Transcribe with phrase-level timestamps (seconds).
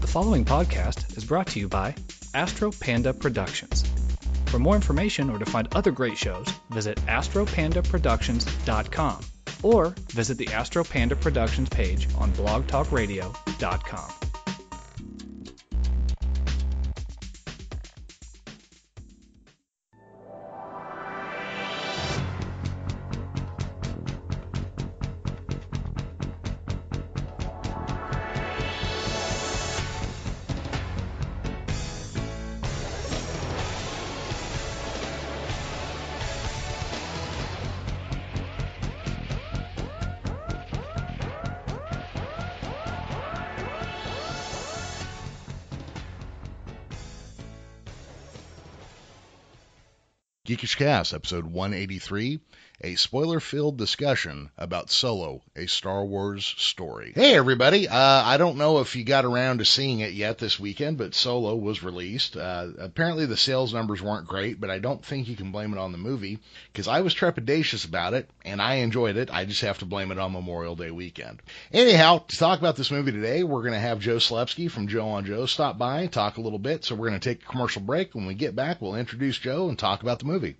[0.00, 1.94] The following podcast is brought to you by
[2.34, 3.84] Astro Panda Productions.
[4.46, 9.20] For more information or to find other great shows, visit astropandaproductions.com
[9.62, 14.19] or visit the Astro Panda Productions page on blogtalkradio.com.
[50.80, 52.40] Cast, episode 183,
[52.80, 57.12] a spoiler filled discussion about Solo, a Star Wars story.
[57.14, 57.86] Hey, everybody.
[57.86, 61.14] Uh, I don't know if you got around to seeing it yet this weekend, but
[61.14, 62.34] Solo was released.
[62.34, 65.78] Uh, apparently, the sales numbers weren't great, but I don't think you can blame it
[65.78, 66.38] on the movie
[66.72, 69.28] because I was trepidatious about it and I enjoyed it.
[69.30, 71.42] I just have to blame it on Memorial Day weekend.
[71.74, 75.08] Anyhow, to talk about this movie today, we're going to have Joe Slepski from Joe
[75.08, 76.86] on Joe stop by, and talk a little bit.
[76.86, 78.14] So, we're going to take a commercial break.
[78.14, 80.56] When we get back, we'll introduce Joe and talk about the movie.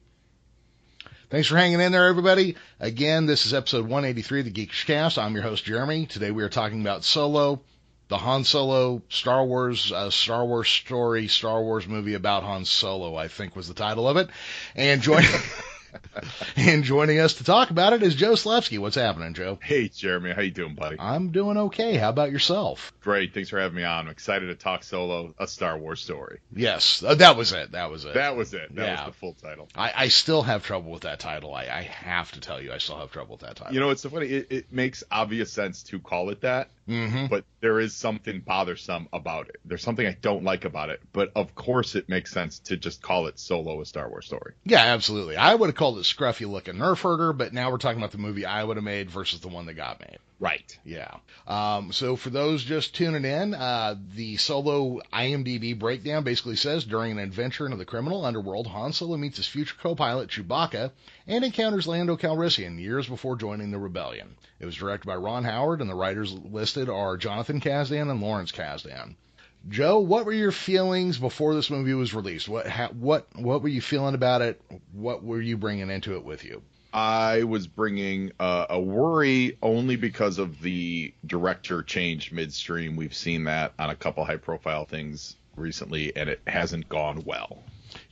[1.30, 2.56] Thanks for hanging in there, everybody.
[2.80, 5.16] Again, this is episode 183 of the Geekish Cast.
[5.16, 6.06] I'm your host, Jeremy.
[6.06, 7.60] Today we are talking about Solo,
[8.08, 13.14] the Han Solo Star Wars, uh, Star Wars story, Star Wars movie about Han Solo,
[13.14, 14.28] I think was the title of it.
[14.74, 15.30] And joining,
[16.56, 18.78] and joining us to talk about it is Joe Slepski.
[18.78, 19.58] What's happening, Joe?
[19.62, 20.32] Hey, Jeremy.
[20.32, 20.96] How you doing, buddy?
[20.98, 21.96] I'm doing okay.
[21.96, 22.92] How about yourself?
[23.00, 23.34] Great.
[23.34, 24.06] Thanks for having me on.
[24.06, 26.40] I'm excited to talk Solo, a Star Wars story.
[26.54, 27.72] Yes, uh, that was it.
[27.72, 28.14] That was it.
[28.14, 28.74] That was it.
[28.74, 29.06] That Yeah.
[29.06, 29.68] was the full title.
[29.74, 31.54] I, I still have trouble with that title.
[31.54, 33.74] I, I have to tell you, I still have trouble with that title.
[33.74, 34.26] You know, it's so funny.
[34.26, 37.26] It, it makes obvious sense to call it that, mm-hmm.
[37.26, 39.56] but there is something bothersome about it.
[39.64, 41.00] There's something I don't like about it.
[41.12, 44.54] But of course, it makes sense to just call it Solo, a Star Wars story.
[44.64, 45.36] Yeah, absolutely.
[45.36, 48.18] I would have called it Scruffy Looking Nerf Herder, but now we're talking about the
[48.18, 50.18] movie I would have made versus the one that got made.
[50.40, 50.78] Right.
[50.86, 51.16] Yeah.
[51.46, 57.12] Um, so for those just tuning in, uh, the solo IMDb breakdown basically says during
[57.12, 60.92] an adventure into the criminal underworld, Han Solo meets his future co-pilot Chewbacca
[61.26, 64.34] and encounters Lando Calrissian years before joining the rebellion.
[64.58, 68.50] It was directed by Ron Howard, and the writers listed are Jonathan Kasdan and Lawrence
[68.50, 69.16] Kasdan.
[69.68, 72.48] Joe, what were your feelings before this movie was released?
[72.48, 74.58] What ha- what what were you feeling about it?
[74.92, 76.62] What were you bringing into it with you?
[76.92, 82.96] I was bringing uh, a worry only because of the director change midstream.
[82.96, 87.62] We've seen that on a couple high profile things recently, and it hasn't gone well.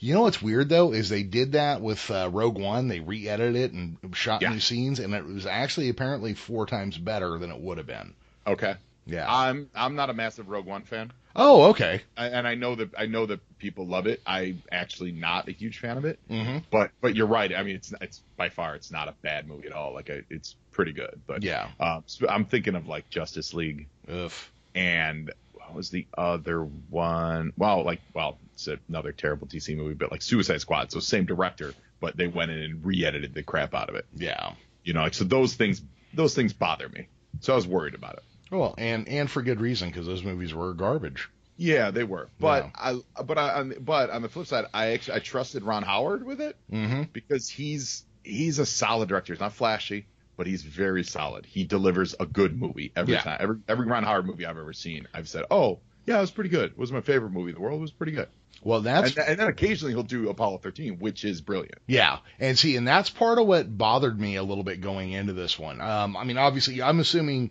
[0.01, 2.89] You know what's weird though is they did that with uh, Rogue One.
[2.89, 4.51] They re-edited it and shot Yeah.
[4.51, 8.15] new scenes, and it was actually apparently four times better than it would have been.
[8.47, 8.75] Okay.
[9.07, 9.27] Yeah.
[9.29, 11.13] I'm I'm not a massive Rogue One fan.
[11.37, 12.03] oh, okay.
[12.17, 14.21] I- and I know that I know that people love it.
[14.27, 17.55] I'm actually not a huge fan of it, hmm but but you're right.
[17.55, 19.93] I mean, it's it's by far it's not a bad movie at all.
[19.95, 21.21] Like I, it's pretty good.
[21.27, 21.69] But Yeah.
[21.81, 24.33] um, I'm thinking of like Justice League Ugh.
[24.75, 27.53] and what was the other one?
[27.57, 30.91] Well, like well, it's another terrible DC movie, but like Suicide Squad.
[30.93, 34.07] So same director, but they went in and re-edited the crap out of it.
[34.15, 34.53] Yeah.
[34.85, 35.83] You know, like so those things
[36.15, 37.09] those things bother me.
[37.41, 38.23] So I was worried about it.
[38.51, 41.29] Well, and and for good reason because those movies were garbage.
[41.59, 42.31] Yeah, they were.
[42.41, 42.71] But Yeah.
[42.75, 46.25] I but I on, but on the flip side, I actually I trusted Ron Howard
[46.25, 49.33] with it hmm because he's he's a solid director.
[49.35, 51.47] He's not flashy, but he's very solid.
[51.47, 53.21] He delivers a good movie every Yeah.
[53.21, 53.39] time.
[53.41, 56.51] Every every Ron Howard movie I've ever seen, I've said, "Oh, yeah, it was pretty
[56.51, 56.73] good.
[56.73, 57.79] It was my favorite movie in the world.
[57.79, 58.29] It was pretty good."
[58.63, 61.79] Well, that's And, and then occasionally he'll do Apollo 13, which is brilliant.
[61.87, 65.33] Yeah, and see, and that's part of what bothered me a little bit going into
[65.33, 65.81] this one.
[65.81, 67.51] Um, I mean, obviously, I'm assuming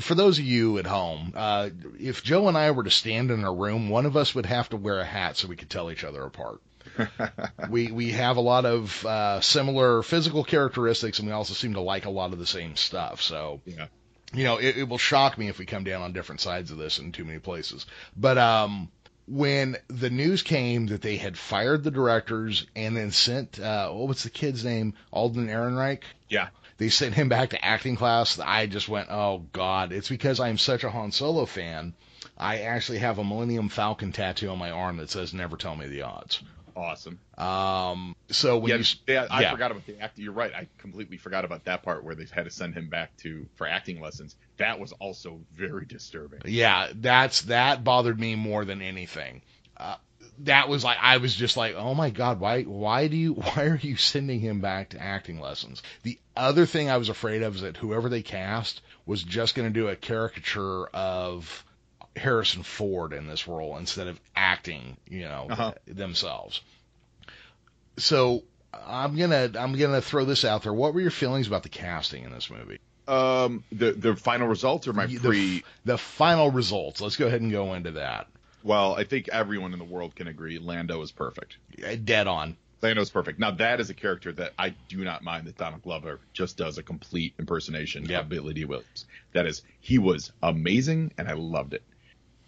[0.00, 3.44] for those of you at home, uh, if Joe and I were to stand in
[3.44, 5.90] a room, one of us would have to wear a hat so we could tell
[5.90, 6.60] each other apart.
[7.70, 11.80] we we have a lot of uh, similar physical characteristics, and we also seem to
[11.80, 13.22] like a lot of the same stuff.
[13.22, 13.86] So Yeah.
[14.32, 16.76] you know, it, it will shock me if we come down on different sides of
[16.78, 17.86] this in too many places.
[18.16, 18.90] But um,
[19.26, 24.08] when the news came that they had fired the directors and then sent uh, what
[24.08, 26.02] was the kid's name, Alden Ehrenreich?
[26.28, 26.48] Yeah.
[26.76, 28.38] They sent him back to acting class.
[28.38, 29.92] I just went, oh god!
[29.92, 31.94] It's because I'm such a Han Solo fan.
[32.36, 35.86] I actually have a Millennium Falcon tattoo on my arm that says "Never tell me
[35.86, 36.42] the odds."
[36.76, 37.20] Awesome.
[37.38, 39.52] Um, so when yeah, you yeah, I yeah.
[39.52, 40.24] forgot about the acting.
[40.24, 40.52] You're right.
[40.52, 43.66] I completely forgot about that part where they had to send him back to for
[43.66, 44.34] acting lessons.
[44.56, 46.40] That was also very disturbing.
[46.46, 49.42] Yeah, that's that bothered me more than anything.
[49.76, 49.96] Uh,
[50.40, 53.64] that was like I was just like, oh my god, why why do you why
[53.64, 55.82] are you sending him back to acting lessons?
[56.02, 59.72] The other thing I was afraid of is that whoever they cast was just going
[59.72, 61.64] to do a caricature of
[62.16, 65.72] Harrison Ford in this role instead of acting, you know, Uh-huh.
[65.86, 66.60] themselves.
[67.96, 70.72] So I'm gonna I'm gonna throw this out there.
[70.72, 72.78] What were your feelings about the casting in this movie?
[73.06, 75.64] Um, the the final results or my The- pre.
[75.84, 77.00] The final results.
[77.00, 78.26] Let's go ahead and go into that.
[78.62, 81.58] Well, I think everyone in the world can agree Lando is perfect.
[82.04, 82.56] Dead on.
[82.80, 83.38] Lando's perfect.
[83.38, 86.76] Now that is a character that I do not mind that Donald Glover just does
[86.78, 88.22] a complete impersonation Yep.
[88.22, 89.06] of Billy Dee Williams.
[89.32, 91.82] That is, he was amazing and I loved it.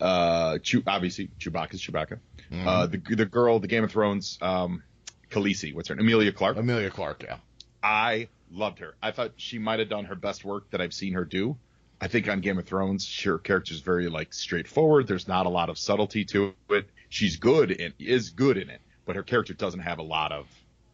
[0.00, 2.18] Uh, Chew, obviously Chewbacca's Chewbacca.
[2.50, 2.68] Mm-hmm.
[2.68, 4.82] Uh, the the girl, the Game of Thrones, um,
[5.30, 6.06] Khaleesi, what's her name?
[6.06, 6.56] Emilia Clarke.
[6.58, 7.22] Emilia Clarke.
[7.24, 7.38] Yeah.
[7.82, 8.94] I loved her.
[9.02, 11.56] I thought she might have done her best work that I've seen her do.
[12.00, 15.06] I think on Game of Thrones, her character's very like straightforward.
[15.06, 16.88] There's not a lot of subtlety to it.
[17.08, 20.46] She's good and is good in it, but her character doesn't have a lot of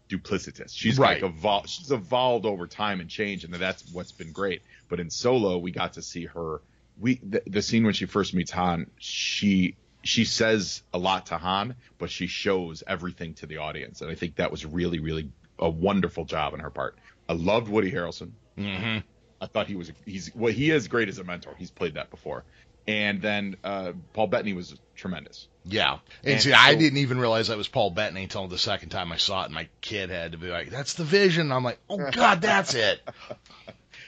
[0.08, 0.70] duplicitous.
[0.74, 1.22] She's Right.
[1.22, 1.70] like evolved.
[1.70, 4.62] She's evolved over time and change, and that's what's been great.
[4.88, 6.60] But in Solo, we got to see her.
[7.00, 11.38] We the, the scene when she first meets Han, she she says a lot to
[11.38, 15.30] Han, but she shows everything to the audience, and I think that was really really
[15.58, 16.98] a wonderful job on her part.
[17.28, 18.32] I loved Woody Harrelson.
[18.58, 18.98] Mm-hmm.
[19.40, 21.54] I thought he was he's well he is great as a mentor.
[21.58, 22.44] He's played that before.
[22.86, 25.46] And then uh, Paul Bettany was tremendous.
[25.64, 25.98] Yeah.
[26.24, 29.12] And, And see, I didn't even realize that was Paul Bettany until the second time
[29.12, 31.78] I saw it, and my kid had to be like, "That's the Vision." I'm like,
[31.88, 33.00] "Oh God, that's it."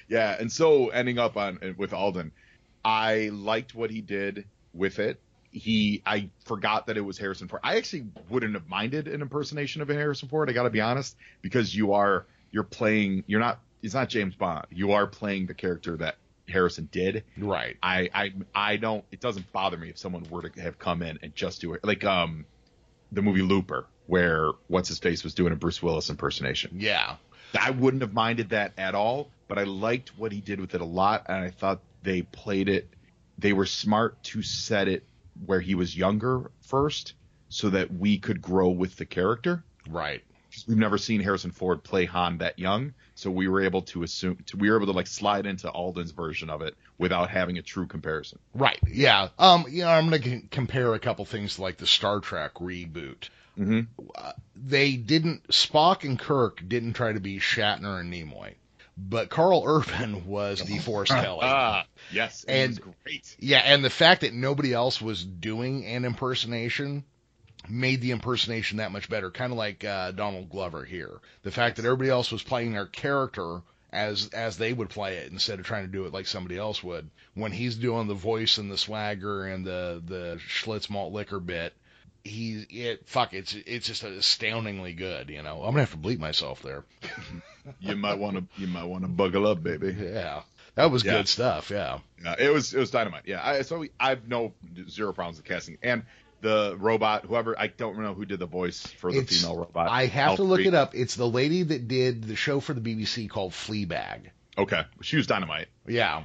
[0.07, 2.33] Yeah, and so ending up on with Alden,
[2.85, 5.21] I liked what he did with it.
[5.51, 7.61] He, I forgot that it was Harrison Ford.
[7.63, 10.51] I actually wouldn't have minded an impersonation of a Harrison Ford.
[10.51, 13.25] I got to be honest, because you are you're playing.
[13.27, 13.61] You're not.
[13.83, 14.67] It's not James Bond.
[14.71, 16.17] You are playing the character that
[16.49, 17.25] Harrison did.
[17.37, 17.77] Right.
[17.83, 19.05] I, I, I don't.
[19.13, 21.85] It doesn't bother me if someone were to have come in and just do it,
[21.85, 22.47] like um,
[23.13, 26.77] the movie Looper, where what's his face was doing a Bruce Willis impersonation.
[26.81, 27.17] Yeah.
[27.59, 30.81] I wouldn't have minded that at all, but I liked what he did with it
[30.81, 32.89] a lot, and I thought they played it.
[33.39, 35.05] They were smart to set it
[35.45, 37.15] where he was younger first,
[37.49, 39.65] so that we could grow with the character.
[39.89, 40.23] Right.
[40.69, 44.39] We've never seen Harrison Ford play Han that young, so we were able to assume
[44.47, 47.63] to, we were able to like slide into Alden's version of it without having a
[47.63, 48.39] true comparison.
[48.55, 48.79] Right.
[48.87, 49.31] Yeah.
[49.37, 49.65] Um.
[49.69, 53.31] You know, I'm gonna c- compare a couple things like the Star Trek reboot.
[53.59, 53.81] Mm-hmm.
[54.55, 55.49] They didn't.
[55.49, 58.55] Spock and Kirk didn't try to be Shatner and Nimoy,
[58.97, 61.41] but Karl Urban was DeForest Kelley.
[61.43, 63.37] Ah, yes, and And- it was great.
[63.39, 67.05] Yeah, and the fact that nobody else was doing an impersonation
[67.69, 69.31] made the impersonation that much better.
[69.31, 71.21] Kind of like uh, Donald Glover here.
[71.43, 73.63] The fact that everybody else was playing their character
[73.93, 76.83] as as they would play it instead of trying to do it like somebody else
[76.83, 77.09] would.
[77.35, 81.73] When he's doing the voice and the swagger and the the Schlitz malt liquor bit,
[82.25, 85.31] he it fuck it's it's just astoundingly good.
[85.31, 86.85] You know, I'm gonna have to bleep myself there.
[87.81, 89.97] You might want to you might want to buckle up, baby.
[89.99, 90.43] Yeah,
[90.75, 91.13] that was Yeah.
[91.13, 91.71] good stuff.
[91.71, 92.01] Yeah.
[92.25, 93.23] Uh, it was it was dynamite.
[93.25, 94.53] Yeah, I, so I've no
[94.91, 96.03] zero problems with casting and
[96.43, 99.89] the robot, whoever I don't know who did the voice for the It's- female robot.
[99.89, 100.95] I have to look it up.
[100.95, 104.27] It's the lady that did the show for the BBC called Fleabag.
[104.59, 105.69] Okay, she was dynamite.
[105.87, 106.25] Yeah.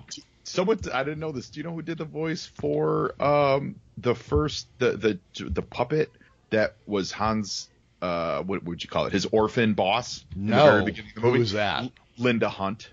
[0.50, 1.50] Someone I didn't know this.
[1.50, 4.92] Do you know who did the voice for um the first the
[5.36, 6.12] the the puppet
[6.50, 7.70] that was Hans?
[8.02, 9.12] Uh, what would you call it?
[9.14, 10.24] His orphan boss.
[10.36, 10.66] No.
[10.72, 11.40] very beginning of the movie?
[11.40, 11.92] Who's that?
[12.18, 12.90] Linda Hunt.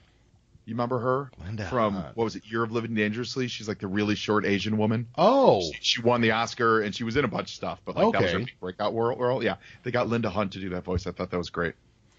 [0.65, 2.17] You remember her Linda from Hunt.
[2.17, 2.43] what was it?
[2.45, 3.47] Year of Living Dangerously.
[3.47, 5.07] She's like the really short Asian woman.
[5.17, 7.95] Oh, She, she won the Oscar and she was in a bunch of stuff, but
[7.95, 9.21] like that was her breakout world.
[9.21, 9.45] role.
[9.45, 11.07] Yeah, they got Linda Hunt to do that voice.
[11.07, 11.75] I thought that was great.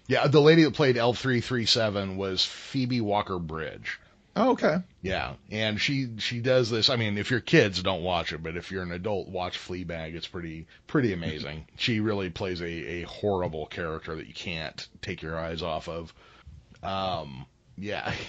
[0.06, 0.26] yeah.
[0.26, 4.00] The lady that played L three three seven was Phoebe Waller-Bridge.
[4.40, 4.76] Oh, okay.
[5.02, 6.90] Yeah, and she she does this.
[6.90, 10.14] I mean, if you're kids, don't watch it, but if you're an adult, watch Fleabag.
[10.14, 11.66] It's pretty pretty amazing.
[11.76, 16.14] she really plays a a horrible character that you can't take your eyes off of.
[16.84, 18.14] Um, yeah.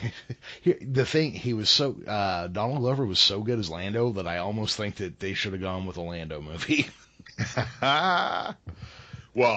[0.81, 4.39] The thing he was so uh, Donald Glover was so good as Lando that I
[4.39, 6.89] almost think that they should have gone with a Lando movie.
[7.81, 8.55] well,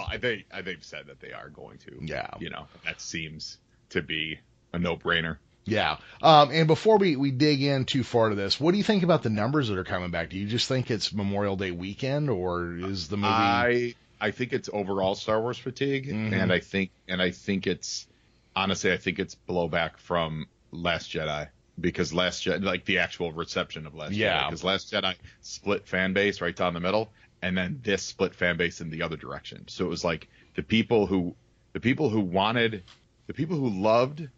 [0.07, 1.99] I think I they've said that they are going to.
[2.03, 2.29] Yeah.
[2.39, 3.59] You know, that seems
[3.91, 4.39] to be
[4.73, 5.39] a no-brainer.
[5.65, 5.99] Yeah.
[6.23, 9.03] Um, and before we, we dig in too far to this, what do you think
[9.05, 10.31] about the numbers that are coming back?
[10.31, 13.29] Do you just think it's Memorial Day weekend or is the movie?
[13.33, 16.33] I I think it's overall Star Wars fatigue, Mhm.
[16.33, 18.07] and I think and I think it's
[18.55, 21.49] honestly I think it's blowback from Last Jedi
[21.81, 24.43] because Last Jedi like the actual reception of Last Yeah.
[24.43, 28.35] Jedi because Last Jedi split fan base right down the middle, and then this split
[28.35, 29.67] fan base in the other direction.
[29.69, 31.35] So it was like the people who
[31.73, 32.83] the people who wanted
[33.27, 34.29] the people who loved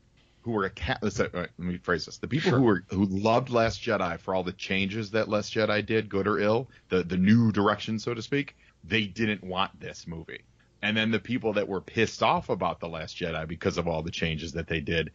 [0.45, 0.99] who were a cat.
[1.03, 2.59] Let's say, let me phrase this: the people Sure.
[2.59, 6.27] who were who loved Last Jedi for all the changes that Last Jedi did, good
[6.29, 10.43] or ill, the the new direction, so to speak, they didn't want this movie.
[10.83, 14.03] And then the people that were pissed off about the Last Jedi because of all
[14.03, 15.11] the changes that they did,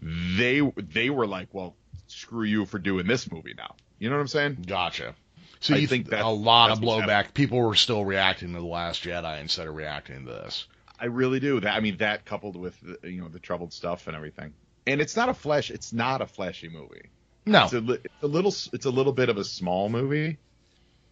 [0.00, 3.74] they they were like, well, screw you for doing this movie now.
[3.98, 4.64] You know what I'm saying?
[4.66, 5.14] Gotcha.
[5.60, 7.34] So I you think think that- a lot of blowback.
[7.34, 10.66] People were still reacting to the Last Jedi instead of reacting to this.
[10.98, 11.60] I really do.
[11.60, 14.52] That I mean, that coupled with the, you know the troubled stuff and everything.
[14.86, 15.70] And it's not a flash.
[15.70, 17.10] It's not a flashy movie.
[17.46, 18.54] No, It's a, li- it's a little.
[18.72, 20.38] It's a little bit of a small movie.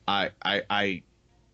[0.06, 1.02] I I I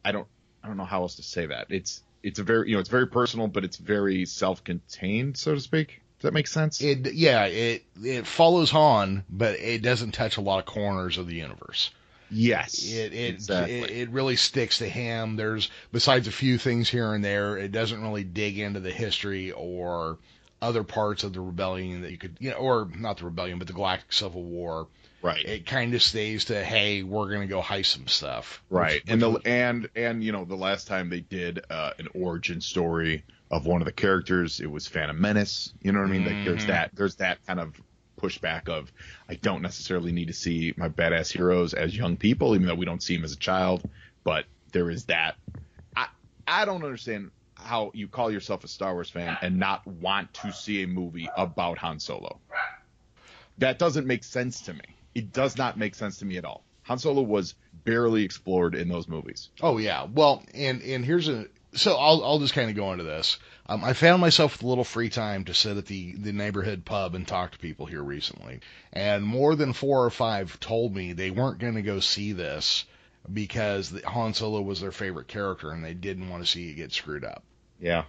[0.04, 0.26] I don't
[0.62, 1.66] I don't know how else to say that.
[1.70, 5.60] It's it's a very you know it's very personal, but it's very self-contained, so to
[5.60, 6.00] speak.
[6.18, 6.80] Does that make sense?
[6.80, 11.26] it yeah it it follows Han, but it doesn't touch a lot of corners of
[11.26, 11.90] the universe.
[12.30, 12.84] yes.
[12.84, 13.80] It it, exactly.
[13.80, 15.36] it it really sticks to him.
[15.36, 19.52] There's besides a few things here and there, it doesn't really dig into the history
[19.52, 20.18] or
[20.64, 23.66] other parts of the rebellion that you could you know or not the rebellion but
[23.66, 24.88] the Galactic Civil War.
[25.22, 25.44] right.
[25.44, 28.62] It kind of stays to hey we're gonna go heist some stuff.
[28.70, 32.08] Right, Which- and the and and you know the last time they did uh, an
[32.14, 35.72] origin story of one of the characters, it was Phantom Menace.
[35.82, 36.24] You know what I mean?
[36.24, 36.68] Like there's Mhm.
[36.68, 37.74] that there's that kind of
[38.20, 38.90] pushback of
[39.28, 42.86] I don't necessarily need to see my badass heroes as young people, even though we
[42.86, 43.88] don't see them as a child.
[44.24, 45.36] But there is that.
[45.94, 46.06] I
[46.48, 47.30] I don't understand
[47.64, 51.28] how you call yourself a Star Wars fan and not want to see a movie
[51.36, 52.40] about Han Solo.
[53.58, 54.80] That doesn't make sense to me.
[55.14, 56.64] It does not make sense to me at all.
[56.82, 57.54] Han Solo was
[57.84, 59.50] barely explored in those movies.
[59.62, 60.06] Oh yeah.
[60.12, 63.38] Well, and and here's a so I'll I'll just kind of go into this.
[63.66, 66.84] Um, I found myself with a little free time to sit at the the neighborhood
[66.84, 68.60] pub and talk to people here recently,
[68.92, 72.84] and more than four or five told me they weren't going to go see this
[73.32, 76.92] because Han Solo was their favorite character and they didn't want to see it get
[76.92, 77.42] screwed up.
[77.80, 78.04] Yeah.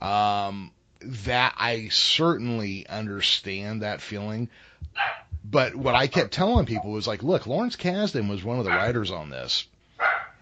[0.00, 4.48] Um, that I certainly understand that feeling.
[5.44, 8.70] But what I kept telling people was like, look, Lawrence Kasdan was one of the
[8.70, 9.66] writers on this.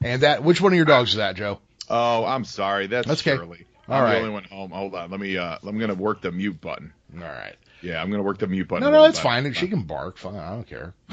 [0.00, 1.58] And that, which one of your dogs is that, Joe?
[1.88, 2.86] Oh, I'm sorry.
[2.86, 3.36] That's, That's okay.
[3.36, 3.66] Shirley.
[3.88, 4.12] All I'm right.
[4.14, 4.70] the only one home.
[4.70, 5.10] Hold on.
[5.10, 5.36] Let me.
[5.36, 6.92] Uh, I'm gonna work the mute button.
[7.16, 7.56] All right.
[7.82, 8.84] Yeah, I'm gonna work the mute button.
[8.84, 9.24] No, no, it's bit.
[9.24, 9.52] fine.
[9.54, 10.18] She can bark.
[10.18, 10.36] Fine.
[10.36, 10.94] I don't care.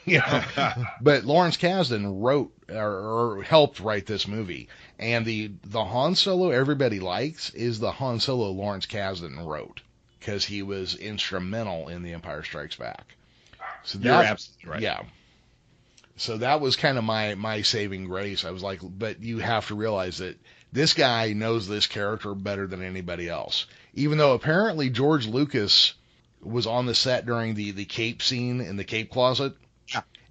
[0.04, 0.42] you know,
[1.00, 6.50] but Lawrence Kasdan wrote or, or helped write this movie, and the the Han Solo
[6.50, 9.80] everybody likes is the Han Solo Lawrence Kasdan wrote
[10.18, 13.14] because he was instrumental in The Empire Strikes Back.
[13.84, 14.82] So You're absolutely right.
[14.82, 15.02] Yeah.
[16.16, 18.44] So that was kind of my my saving grace.
[18.44, 20.38] I was like, but you have to realize that
[20.72, 23.66] this guy knows this character better than anybody else.
[23.94, 25.94] Even though apparently George Lucas
[26.42, 29.54] was on the set during the the cape scene in the cape closet.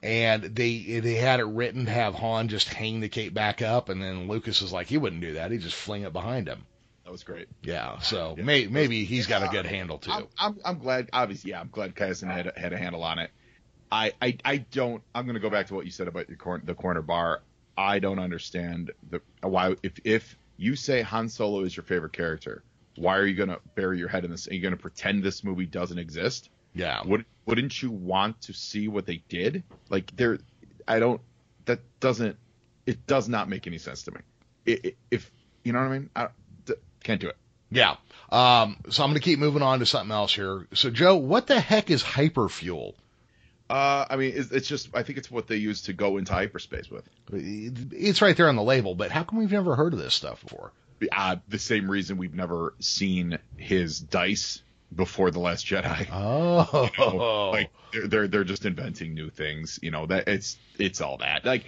[0.01, 3.89] And they they had it written to have Han just hang the cape back up,
[3.89, 5.51] and then Lucas is like, he wouldn't do that.
[5.51, 6.65] He'd just fling it behind him.
[7.03, 7.47] That was great.
[7.63, 7.99] Yeah.
[7.99, 8.43] So Yeah.
[8.43, 10.11] may, maybe he's got a good handle too.
[10.11, 11.09] I'm, I'm, I'm glad.
[11.11, 13.31] Obviously, yeah, I'm glad Kasdan had a, had a handle on it.
[13.91, 15.01] I, I, I don't.
[15.15, 17.41] I'm going to go back to what you said about the corner, the corner bar.
[17.75, 19.75] I don't understand the why.
[19.81, 22.63] If if you say Han Solo is your favorite character,
[22.95, 24.47] why are you going to bury your head in this?
[24.47, 26.49] Are you going to pretend this movie doesn't exist?
[26.73, 27.01] Yeah.
[27.05, 29.63] Would wouldn't you want to see what they did?
[29.89, 30.39] Like there,
[30.87, 31.21] I don't.
[31.65, 32.37] That doesn't.
[32.85, 34.19] It does not make any sense to me.
[34.67, 35.31] I i if
[35.63, 36.27] you know what I mean, I
[36.65, 37.37] d- can't do it.
[37.71, 37.95] Yeah.
[38.31, 40.67] Um, so I'm going to keep moving on to something else here.
[40.73, 42.93] So, Joe, what the heck is hyperfuel?
[43.69, 44.89] Uh, I mean, it's, it's just.
[44.95, 47.07] I think it's what they use to go into hyperspace with.
[47.31, 50.41] It's right there on the label, but how come we've never heard of this stuff
[50.41, 50.71] before?
[51.11, 54.61] Uh, the same reason we've never seen his dice
[54.95, 56.07] before the Last Jedi.
[56.11, 57.49] Oh, You know, oh.
[57.51, 59.79] like they're, they're they're just inventing new things.
[59.81, 61.45] You know that it's it's all that.
[61.45, 61.65] Like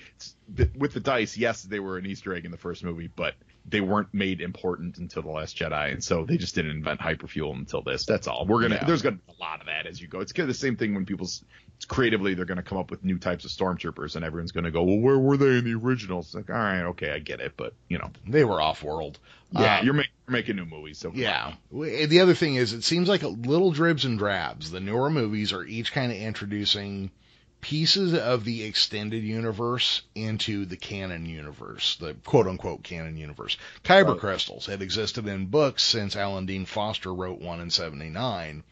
[0.56, 3.36] th- with the dice, yes, they were an Easter egg in the first movie, but
[3.68, 7.54] they weren't made important until the Last Jedi, and so they just didn't invent hyperfuel
[7.54, 8.06] until this.
[8.06, 8.46] That's all.
[8.48, 8.86] We're gonna Yeah.
[8.86, 10.20] there's gonna be a lot of that as you go.
[10.20, 11.44] It's kind of the same thing when people's
[11.86, 14.98] creatively they're gonna come up with new types of stormtroopers, and everyone's gonna go, well,
[15.00, 16.28] where were they in the originals?
[16.28, 19.20] It's like, all right, okay, I get it, but you know, they were off world.
[19.52, 21.54] yeah, Uh, you're, make, you're making new movies, so Yeah.
[21.72, 24.72] W- The other thing is, it seems like a little dribs and drabs.
[24.72, 27.12] The newer movies are each kind of introducing
[27.60, 33.56] pieces of the extended universe into the canon universe, the quote unquote canon universe.
[33.84, 34.20] Kyber Right.
[34.20, 38.64] crystals had existed in books since Alan Dean Foster wrote one in 79.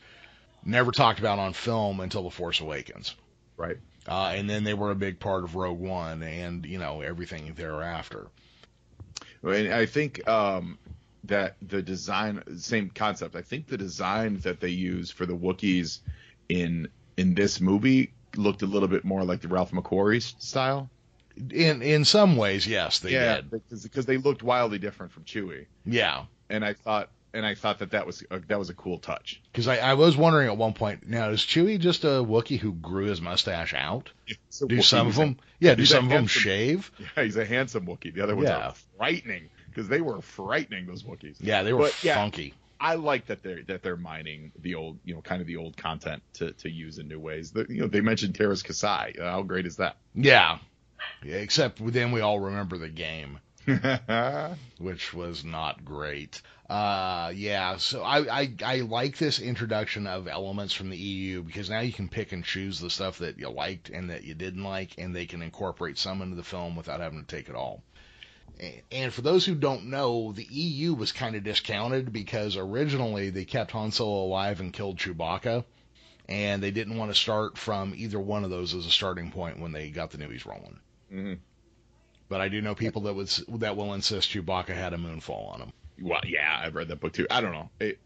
[0.65, 3.15] Never talked about on film until The Force Awakens.
[3.57, 3.77] right.
[4.07, 7.53] Uh, and then they were a big part of Rogue One and, you know, everything
[7.55, 8.27] thereafter.
[9.43, 10.79] And I think um,
[11.25, 13.35] that the design, same concept.
[13.35, 15.99] I think the design that they use for the Wookiees
[16.47, 16.87] in
[17.17, 20.89] in this movie looked a little bit more like the Ralph McQuarrie style.
[21.51, 23.51] In in some ways, yes, they did.
[23.51, 25.67] because because they looked wildly different from Chewie.
[25.85, 26.25] Yeah.
[26.49, 29.41] And I thought and I thought that that was a, that was a cool touch.
[29.51, 32.73] Because I, I was wondering at one point, now is Chewie just a Wookiee who
[32.73, 34.09] grew his mustache out?
[34.27, 34.35] Do
[34.67, 34.83] Wookiee.
[34.83, 36.91] some of He's a- them, yeah, do some of them shave?
[37.15, 38.13] Yeah, he's a handsome Wookiee.
[38.13, 38.57] The other ones Yeah.
[38.69, 41.37] are frightening because they were frightening those Wookiees.
[41.39, 42.15] Yeah, they were But, yeah.
[42.15, 42.53] funky.
[42.81, 45.75] I like that they're that they're mining the old, you know, kind of the old
[45.75, 47.51] content to, to use in new ways.
[47.51, 49.19] The, you know, they mentioned Teräs Käsi.
[49.21, 49.97] How great is that?
[50.15, 50.59] Yeah.
[51.21, 51.35] yeah.
[51.35, 53.39] Except then we all remember the game, yeah,
[54.79, 56.41] which was not great.
[56.69, 61.69] Uh, yeah, so I, I, I like this introduction of elements from the EU because
[61.69, 64.63] now you can pick and choose the stuff that you liked and that you didn't
[64.63, 67.81] like, and they can incorporate some into the film without having to take it all.
[68.91, 73.45] And for those who don't know, the EU was kind of discounted because originally they
[73.45, 75.63] kept Han Solo alive and killed Chewbacca,
[76.27, 79.59] and they didn't want to start from either one of those as a starting point
[79.59, 80.79] when they got the newbies rolling.
[81.09, 81.33] hmm
[82.29, 85.51] But I do know people that would s- that will insist Chewbacca had a moonfall
[85.53, 85.73] on him.
[86.01, 87.27] Well, yeah, I've read that book too.
[87.29, 87.69] I don't know.
[87.79, 87.99] It,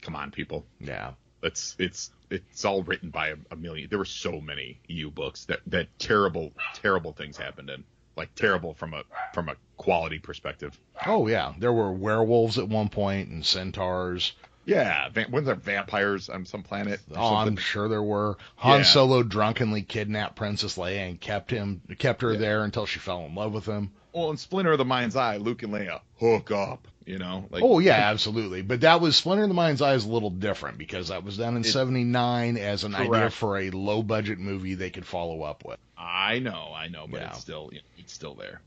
[0.00, 0.64] come on, people.
[0.80, 1.12] Yeah,
[1.42, 3.88] It's it's it's all written by a, a million.
[3.90, 7.84] There were so many EU books that that terrible terrible things happened in.
[8.16, 9.02] Like terrible from a
[9.32, 10.78] from a quality perspective.
[11.04, 14.32] Oh yeah, there were werewolves at one point and centaurs.
[14.66, 17.00] Yeah, van, wasn't there vampires on some planet?
[17.14, 18.36] Oh, I'm sure there were.
[18.56, 18.84] Han Yeah.
[18.84, 23.34] Solo drunkenly kidnapped Princess Leia and kept him kept her there until she fell in
[23.34, 23.90] love with him.
[24.12, 26.88] Well, in Splinter of the Mind's Eye, Luke and Leia hook up.
[27.04, 28.62] You know, like oh yeah, absolutely.
[28.62, 31.36] But that was Splinter of the Mind's Eye is a little different because that was
[31.36, 35.66] done in '79 as an idea for a low budget movie they could follow up
[35.66, 35.78] with.
[35.98, 37.28] I know, I know, but Yeah.
[37.28, 38.62] it's still you know, it's still there.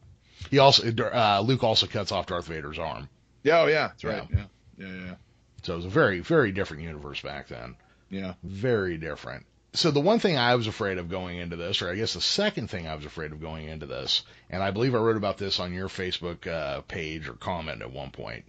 [0.51, 3.09] He also uh, Luke also cuts off Darth Vader's arm,
[3.41, 4.27] Yeah, oh yeah, that's right.
[4.31, 4.43] Yeah,
[4.77, 5.15] yeah, yeah,
[5.67, 7.75] so it was a very very different universe back then.
[8.09, 8.35] yeah.
[8.41, 9.45] very different.
[9.73, 12.21] So the one thing I was afraid of going into this, or I guess the
[12.21, 15.37] second thing I was afraid of going into this, and I believe I wrote about
[15.37, 18.45] this on your Facebook uh, page or comment at one point.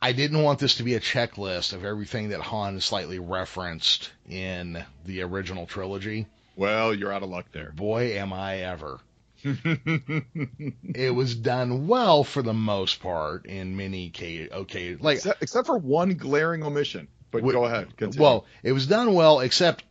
[0.00, 4.84] I didn't want this to be a checklist of everything that Han slightly referenced in
[5.04, 6.26] the original trilogy.
[6.54, 7.72] Well, you're out of luck there.
[7.72, 9.00] Boy, am I ever.
[10.94, 14.52] It was done well for the most part in many cases.
[14.52, 17.08] okay, like except, except for one glaring omission.
[17.30, 17.96] But go ahead.
[17.96, 18.22] Continue.
[18.22, 19.84] Well, it was done well, except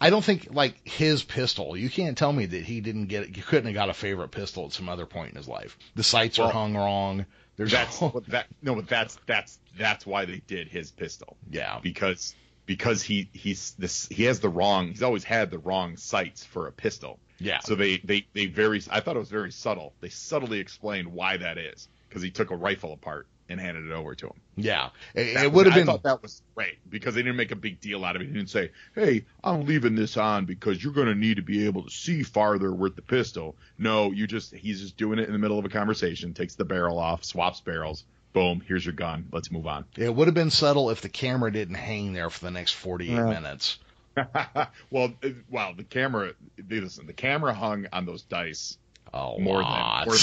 [0.00, 1.76] I don't think like his pistol.
[1.76, 3.36] You can't tell me that he didn't get.
[3.36, 5.78] You couldn't have got a favorite pistol at some other point in his life.
[5.94, 7.26] The sights are hung wrong.
[7.56, 11.80] There's that's what that no, but that's that's that's why they did his pistol yeah,
[11.82, 12.34] because
[12.66, 16.68] because he he's this he has the wrong he's always had the wrong sights for
[16.68, 17.18] a pistol.
[17.38, 19.92] Yeah, So they they they very I thought it was very subtle.
[20.00, 23.92] They subtly explained why that is because he took a rifle apart and handed it
[23.92, 24.40] over to him.
[24.56, 24.90] yeah.
[25.14, 25.88] It, it would have been.
[25.88, 28.26] I thought that was great because they didn't make a big deal out of it.
[28.28, 31.64] He didn't say, "Hey, I'm leaving this on because you're going to need to be
[31.64, 35.32] able to see farther with the pistol." No, you just he's just doing it in
[35.32, 38.04] the middle of a conversation, takes the barrel off, swaps barrels.
[38.34, 39.26] Boom, here's your gun.
[39.32, 39.86] Let's move on.
[39.96, 43.10] it would have been subtle if the camera didn't hang there for the next 48
[43.14, 43.24] Yeah.
[43.30, 43.78] minutes.
[44.90, 45.12] well,
[45.50, 46.32] wow, the camera.
[46.68, 48.78] Listen, the camera hung on those dice
[49.12, 50.06] A more lot.
[50.06, 50.08] than.
[50.08, 50.16] More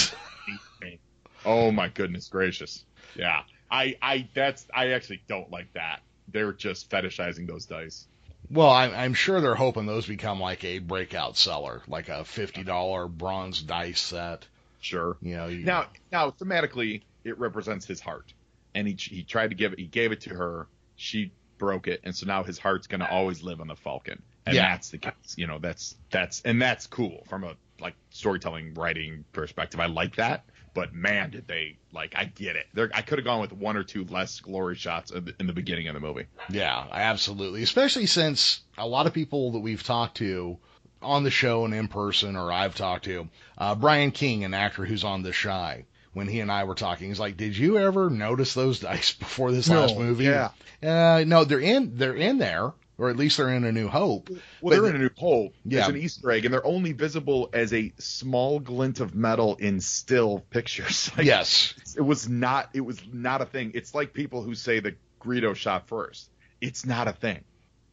[0.81, 0.97] than
[1.45, 2.85] oh my goodness gracious!
[3.15, 6.01] Yeah, I I that's I actually don't like that.
[6.27, 8.07] They're just fetishizing those dice.
[8.49, 13.09] well, I'm, I'm sure they're hoping those become like a breakout seller, like a $50
[13.09, 14.47] bronze dice set.
[14.81, 15.17] Sure.
[15.21, 18.33] You know, you, Now, now thematically, it represents his heart,
[18.73, 19.79] and he he tried to give it.
[19.79, 20.67] He gave it to her.
[20.95, 24.21] She broke it, and so now his heart's going to always live on the Falcon,
[24.45, 24.71] and Yeah.
[24.71, 25.13] that's the case.
[25.37, 29.79] You know, that's that's and that's cool from a like storytelling writing perspective.
[29.79, 32.13] I like that, but man, did they like?
[32.15, 32.67] I get it.
[32.73, 35.47] There, I could have gone with one or two less glory shots in the, in
[35.47, 36.25] the beginning of the movie.
[36.49, 37.63] Yeah, absolutely.
[37.63, 40.57] Especially since a lot of people that we've talked to
[41.01, 44.85] on the show and in person, or I've talked to, uh, Brian King, an actor
[44.85, 48.09] who's on The Shy, when he and I were talking, he's like, "Did you ever
[48.09, 50.49] notice those dice before this No, last movie?" yeah.
[50.81, 51.97] Uh, no, they're in.
[51.97, 54.29] They're in there, or at least they're in A New Hope.
[54.61, 55.51] Well, they're in a new hole.
[55.65, 55.81] Yeah.
[55.81, 59.81] It's an Easter egg, and they're only visible as a small glint of metal in
[59.81, 61.11] still pictures.
[61.17, 61.73] Like, yes.
[61.97, 63.71] it was not it was not a thing.
[63.75, 66.29] It's like people who say that Greedo shot first.
[66.61, 67.43] It's not a thing.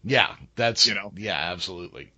[0.04, 1.12] Yeah, that's You know?
[1.16, 2.12] Yeah, absolutely.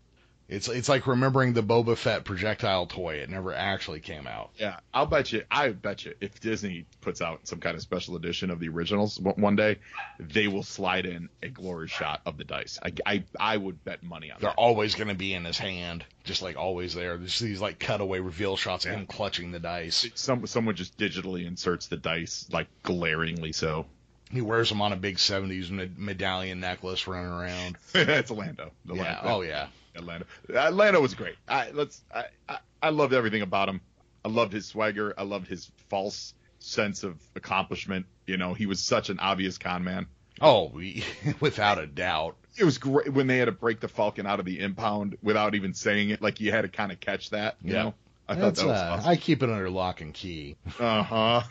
[0.55, 3.17] It's it's like remembering the Boba Fett projectile toy.
[3.17, 4.51] It never actually came out.
[4.57, 5.43] Yeah, I'll bet you.
[5.51, 9.19] I bet you if Disney puts out some kind of special edition of the originals
[9.21, 9.79] one day,
[10.21, 12.79] they will slide in a glory shot of the dice.
[12.83, 14.41] I I, I would bet money on that.
[14.41, 14.57] They're that.
[14.57, 17.17] always going to be in his hand, just like always there.
[17.17, 20.09] There's these like cutaway reveal shots of him clutching the dice.
[20.15, 23.87] Some someone just digitally inserts the dice like glaringly so.
[24.31, 27.77] He wears them on a big 70s med- medallion necklace running around.
[27.93, 28.73] That's Lando.
[28.85, 29.03] The yeah.
[29.03, 29.29] Lando.
[29.29, 29.69] Oh, yeah.
[29.95, 30.27] Atlanta.
[30.55, 31.37] Atlanta was great.
[31.49, 33.81] I let's I, I I loved everything about him.
[34.25, 35.15] I loved his swagger.
[35.17, 38.07] I loved his false sense of accomplishment.
[38.27, 40.07] You know, he was such an obvious con man.
[40.41, 41.05] Oh, we,
[41.41, 42.37] without a doubt.
[42.57, 45.55] It was great when they had to break the Falcon out of the impound without
[45.55, 46.23] even saying it.
[46.23, 47.57] Like you had to kind of catch that.
[47.63, 47.83] You Yeah.
[47.85, 47.95] know,
[48.29, 49.11] I thought that was uh, awesome.
[49.11, 50.57] I keep it under lock and key.
[50.79, 51.43] Uh huh.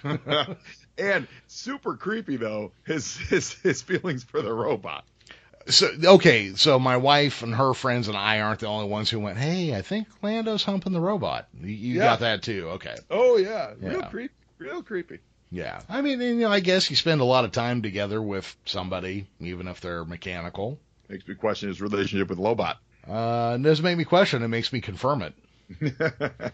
[0.98, 5.06] and super creepy though his his his feelings for the robot.
[5.68, 9.20] So okay, so my wife and her friends and I aren't the only ones who
[9.20, 9.38] went.
[9.38, 11.48] Hey, I think Lando's humping the robot.
[11.62, 12.04] You, you Yeah.
[12.04, 12.70] got that too?
[12.72, 12.96] Okay.
[13.10, 14.08] Oh yeah, real Yeah.
[14.10, 15.20] creepy, real creepy.
[15.52, 15.82] Yeah.
[15.88, 19.28] I mean, you know, I guess you spend a lot of time together with somebody,
[19.40, 20.80] even if they're mechanical.
[21.10, 22.76] Makes me question his relationship with Lobot.
[23.08, 24.42] Uh, it doesn't make me question.
[24.44, 25.34] It makes me confirm it.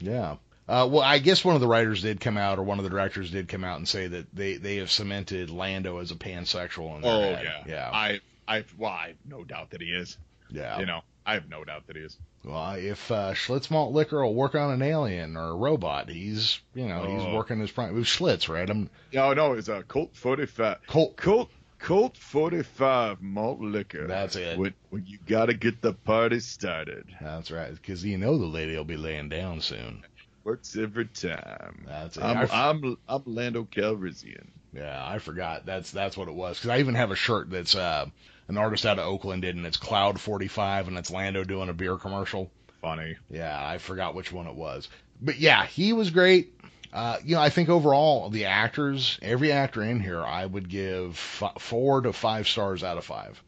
[0.00, 0.36] Yeah.
[0.68, 2.90] Uh, well, I guess one of the writers did come out, or one of the
[2.90, 6.94] directors did come out and say that they, they have cemented Lando as a pansexual
[6.96, 7.44] in their oh head.
[7.44, 7.90] yeah, Yeah.
[7.92, 10.18] I I well, I have no doubt that he is.
[10.50, 10.78] yeah.
[10.80, 12.16] You know, I have no doubt that he is.
[12.44, 16.60] Well, if uh, Schlitz Malt Liquor will work on an alien or a robot, he's
[16.74, 17.34] you know he's Oh.
[17.34, 17.90] working his prime.
[17.90, 18.68] It was Schlitz, right?
[18.68, 20.78] I'm No, no, it's a Colt 45.
[20.86, 21.16] Colt.
[21.16, 24.06] Colt Colt 45 malt liquor.
[24.08, 24.58] That's it.
[24.58, 27.04] When, when you gotta get the party started.
[27.20, 30.02] That's right, because you know the lady will be laying down soon.
[30.44, 31.84] Works every time.
[31.86, 32.22] That's it.
[32.24, 34.48] I'm I'm I'm Lando Calrissian.
[34.72, 35.66] Yeah, I forgot.
[35.66, 36.58] That's that's what it was.
[36.58, 38.06] Because I even have a shirt that's uh,
[38.48, 41.72] an artist out of Oakland did, and it's Cloud 45, and it's Lando doing a
[41.74, 42.50] beer commercial.
[42.80, 43.16] Funny.
[43.30, 44.88] Yeah, I forgot which one it was.
[45.20, 46.54] But yeah, he was great.
[46.92, 51.12] Uh, you know, I think overall the actors, every actor in here, I would give
[51.42, 53.42] f- four to five stars out of five.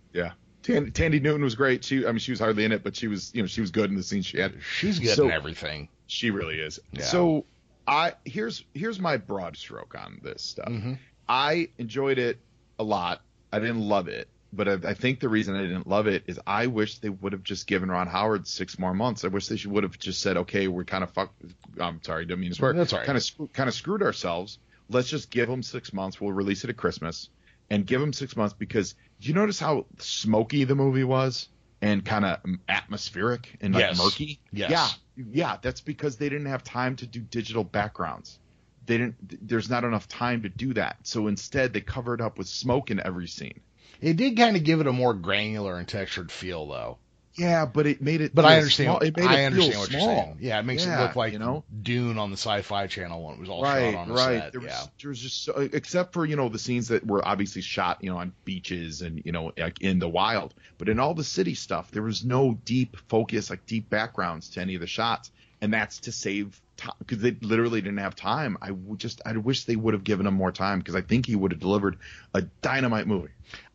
[0.63, 1.83] Thandie, Thandie Newton was great.
[1.85, 3.71] She, I mean, she was hardly in it, but she was, you know, she was
[3.71, 4.57] good in the scene she had.
[4.63, 5.89] She's good So- in everything.
[6.07, 6.79] She really is.
[6.93, 7.05] Yeah.
[7.05, 7.47] So,
[7.87, 10.67] I here's here's my broad stroke on this stuff.
[10.69, 10.95] hmm
[11.29, 12.39] I enjoyed it
[12.79, 13.23] a lot.
[13.53, 16.41] I didn't love it, but I, I think the reason I didn't love it is
[16.47, 19.25] I wish they would have just given Ron Howard six more months.
[19.25, 21.33] I wish they should would have just said, okay, we're kind of fuck.
[21.79, 22.73] I'm sorry, didn't mean to swear.
[22.73, 23.07] That's all right.
[23.07, 24.59] Kind of kind of screwed ourselves.
[24.89, 26.21] Let's just give them six months.
[26.21, 27.29] We'll release it at Christmas
[27.71, 31.49] and give them six months because you notice how smoky the movie was
[31.81, 33.99] and kind of atmospheric and like Yes.
[33.99, 34.41] murky?
[34.53, 34.71] Yes.
[34.71, 34.89] Yeah,
[35.33, 35.57] yeah.
[35.63, 38.39] That's because they didn't have time to do digital backgrounds
[38.87, 42.49] they didn't there's not enough time to do that so instead they covered up with
[42.49, 43.61] smoke in every scene
[44.01, 46.99] It did kind of give it a more granular and textured feel, though.
[47.37, 48.87] yeah but it made it But I understand.
[48.89, 48.99] small.
[49.01, 50.07] It made I it understand feel what small.
[50.07, 50.37] you're saying.
[50.41, 51.65] Yeah, it makes it look like you know?
[51.83, 54.53] Dune on the Sci-Fi Channel when it was all right shot on a right set.
[54.53, 54.83] there was, yeah.
[55.01, 58.11] there was just so, except for you know the scenes that were obviously shot you
[58.11, 61.55] know on beaches and you know like in the wild but in all the city
[61.55, 65.31] stuff there was no deep focus like deep backgrounds to any of the shots
[65.63, 69.33] and that's to save time because they literally didn't have time i would just i
[69.37, 71.99] wish they would have given him more time because i think he would have delivered
[72.35, 73.29] a dynamite movie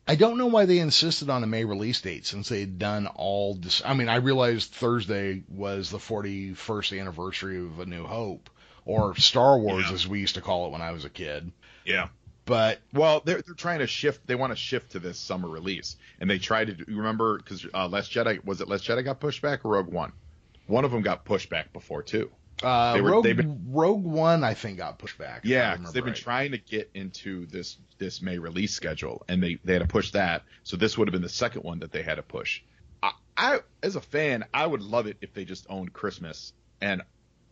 [0.08, 3.06] I don't know why they insisted on a May release date since they had done
[3.08, 3.82] all this.
[3.84, 8.48] I mean, I realized Thursday was the 41st anniversary of A New Hope,
[8.84, 9.94] or Star Wars Yeah.
[9.94, 11.50] as we used to call it when I was a kid.
[11.84, 12.08] yeah
[12.44, 14.24] But Well, they're they're trying to shift.
[14.28, 16.74] They want to shift to this summer release, and they tried to.
[16.74, 19.72] do- You remember because uh, Last Jedi was it Last Jedi got pushed back or
[19.72, 20.12] Rogue One?
[20.68, 22.30] One of them got pushed back before too.
[22.62, 25.42] Uh, They were- Rogue, they've Rogue One, I think, got pushed back.
[25.44, 26.22] Yeah, because they've been right.
[26.22, 30.12] trying to get into this this May release schedule, and they they had to push
[30.12, 30.42] that.
[30.64, 32.62] So this would have been the second one that they had to push.
[33.02, 37.02] I, I as a fan, I would love it if they just owned Christmas and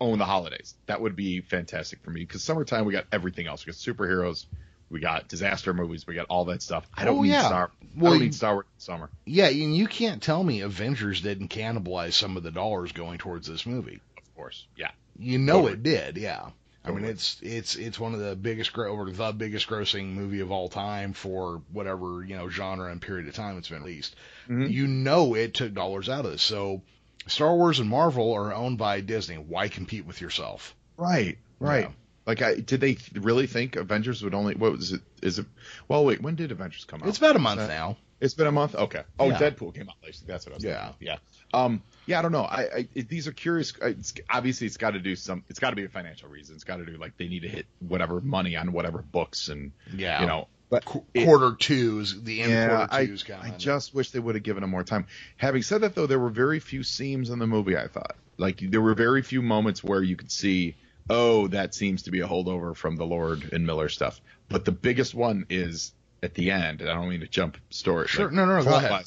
[0.00, 0.74] own the holidays.
[0.86, 3.64] That would be fantastic for me because summertime we got everything else.
[3.64, 4.46] We got superheroes,
[4.90, 6.86] we got disaster movies, we got all that stuff.
[6.94, 7.46] I don't Oh, need yeah.
[7.46, 7.70] Star.
[7.96, 9.10] Well, I don't you- need Star Wars in summer.
[9.24, 13.46] Yeah, and you can't tell me Avengers didn't cannibalize some of the dollars going towards
[13.46, 14.00] this movie.
[14.34, 14.90] Of course, yeah.
[15.16, 15.72] You know Totally.
[15.74, 16.48] it did, yeah.
[16.84, 20.50] I mean, it's it's it's one of the biggest or the biggest grossing movie of
[20.50, 24.16] all time for whatever you know genre and period of time it's been released.
[24.48, 24.70] Mhm.
[24.70, 26.42] You know it took dollars out of this.
[26.42, 26.82] So
[27.26, 29.36] Star Wars and Marvel are owned by Disney.
[29.36, 30.74] Why compete with yourself?
[30.98, 31.84] Right, right.
[31.84, 31.90] Yeah.
[32.26, 34.54] Like, I did they really think Avengers would only?
[34.54, 35.02] What was it?
[35.22, 35.46] Is it?
[35.88, 36.22] Well, wait.
[36.22, 37.08] When did Avengers come out?
[37.08, 37.96] It's about a month now.
[38.20, 38.74] It's been a month.
[38.74, 39.02] Okay.
[39.18, 39.38] Oh, Yeah.
[39.38, 40.18] Deadpool came out later.
[40.26, 40.64] That's what I was.
[40.64, 40.88] Yeah.
[40.88, 41.06] Thinking.
[41.08, 41.16] Yeah.
[41.52, 41.82] Um.
[42.06, 42.18] Yeah.
[42.18, 42.44] I don't know.
[42.44, 42.62] I.
[42.76, 43.72] I these are curious.
[43.82, 45.44] It's, obviously, it's got to do some.
[45.48, 46.54] It's got to be a financial reason.
[46.54, 49.72] It's got to do like they need to hit whatever money on whatever books and
[49.94, 50.48] Yeah, you know.
[50.70, 54.18] But Qu- quarter twos, the end yeah, quarter I, twos kind I just wish they
[54.18, 55.06] would have given him more time.
[55.36, 57.76] Having said that, though, there were very few seams in the movie.
[57.76, 60.74] I thought, like, there were very few moments where you could see,
[61.08, 64.20] oh, that seems to be a holdover from the Lord and Miller stuff.
[64.48, 65.92] But the biggest one is
[66.24, 66.80] at the end.
[66.80, 68.08] And I don't mean to jump story.
[68.08, 69.04] Sure, like, no, no, no, go ahead.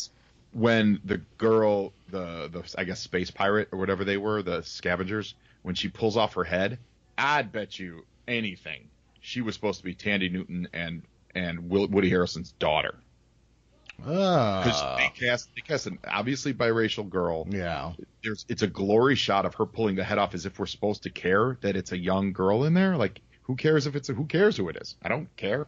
[0.54, 5.36] When the girl, the the I guess space pirate or whatever they were, the scavengers,
[5.64, 6.80] when she pulls off her head,
[7.18, 8.88] I'd bet you anything
[9.20, 11.02] she was supposed to be Thandie Newton and
[11.36, 12.96] and Will, Woody Harrelson's daughter
[13.98, 17.48] because Ah, they cast they cast an obviously biracial girl.
[17.50, 17.94] yeah.
[18.24, 21.04] There's it's a glory shot of her pulling the head off as if we're supposed
[21.04, 22.96] to care that it's a young girl in there.
[22.96, 24.96] Like Who cares if it's a, who cares who it is?
[25.02, 25.66] I don't care.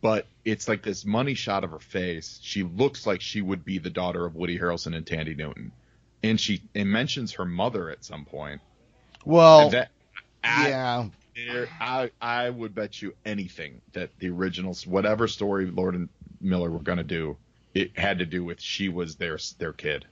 [0.00, 2.38] But it's like this money shot of her face.
[2.42, 5.72] She looks like she would be the daughter of Woody Harrelson and Thandie Newton,
[6.22, 8.60] and she it mentions her mother at some point.
[9.24, 9.90] Well, that,
[10.44, 15.94] I, yeah, there- I I would bet you anything that the originals, whatever story Lord
[15.94, 16.08] and
[16.40, 17.36] Miller were gonna do,
[17.74, 20.06] it had to do with she was their their kid.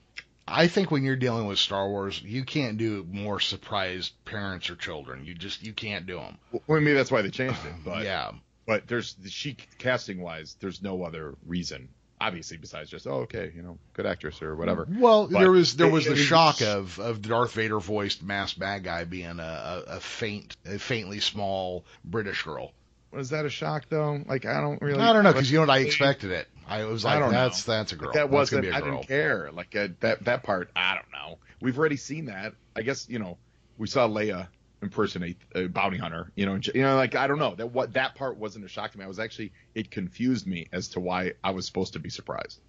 [0.49, 4.75] I think when you're dealing with Star Wars, you can't do more surprised parents or
[4.75, 5.25] children.
[5.25, 6.37] You just you can't do them.
[6.67, 7.73] Well, maybe that's why they changed it.
[7.85, 8.31] But yeah,
[8.67, 11.89] but there's the she casting wise, there's no other reason,
[12.21, 14.87] obviously, besides just oh okay, you know, good actress or whatever.
[14.89, 18.21] Well, But there was there was it the was- shock of of Darth Vader voiced
[18.21, 22.71] masked bad guy being a, a, a faint, a faintly small British girl.
[23.11, 24.21] Was that a shock though?
[24.27, 24.99] Like I don't really.
[25.01, 26.47] I don't know because you know what I expected it.
[26.67, 27.37] I was I like, don't know.
[27.43, 28.09] that's that's a girl.
[28.09, 28.63] Like, that wasn't.
[28.63, 28.91] be I a girl.
[28.97, 29.49] didn't care.
[29.53, 30.69] Like uh, that that part.
[30.75, 31.37] I don't know.
[31.61, 32.53] We've already seen that.
[32.75, 33.37] I guess you know
[33.77, 34.49] we saw Leia
[34.81, 36.31] impersonate a bounty hunter.
[36.35, 38.67] You know, and, you know, like I don't know that what that part wasn't a
[38.67, 39.05] shock to me.
[39.05, 42.59] I was actually it confused me as to why I was supposed to be surprised.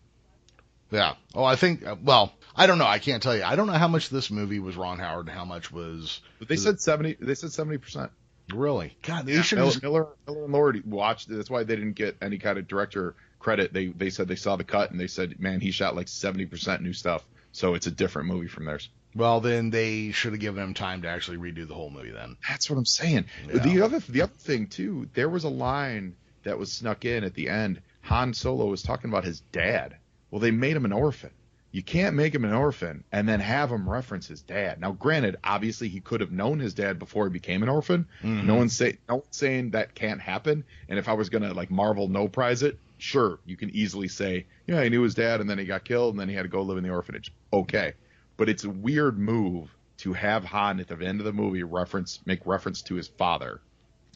[0.90, 1.14] Yeah.
[1.34, 1.86] Oh, I think.
[1.86, 2.86] uh, Well, I don't know.
[2.86, 3.42] I can't tell you.
[3.42, 6.48] I don't know how much this movie was Ron Howard and how much was But
[6.48, 7.14] they said seventy.
[7.20, 8.10] They said seventy percent.
[8.54, 8.96] really.
[9.02, 9.82] God, they Yeah, should Miller, have.
[9.82, 11.28] Miller, Miller and Lord watched.
[11.28, 13.72] That's why they didn't get any kind of director credit.
[13.74, 16.46] They they said they saw the cut and they said, man, he shot like seventy
[16.46, 17.22] percent new stuff.
[17.52, 18.88] So it's a different movie from theirs.
[19.14, 22.10] Well, then they should have given him time to actually redo the whole movie.
[22.10, 22.36] Then.
[22.48, 23.26] That's what I'm saying.
[23.48, 23.58] Yeah.
[23.58, 27.34] The other the other thing too, there was a line that was snuck in at
[27.34, 27.80] the end.
[28.02, 29.96] Han Solo was talking about his dad.
[30.30, 31.30] Well, they made him an orphan.
[31.70, 34.80] You can't make him an orphan and then have him reference his dad.
[34.80, 38.06] Now, granted, obviously he could have known his dad before he became an orphan.
[38.22, 38.44] Mhm.
[38.44, 40.64] No one's say no one's saying that can't happen.
[40.88, 44.46] And if I was gonna like Marvel no prize it, sure, you can easily say,
[44.66, 46.48] yeah, he knew his dad and then he got killed and then he had to
[46.48, 47.32] go live in the orphanage.
[47.52, 47.92] Okay,
[48.38, 52.20] but it's a weird move to have Han at the end of the movie reference
[52.24, 53.60] make reference to his father.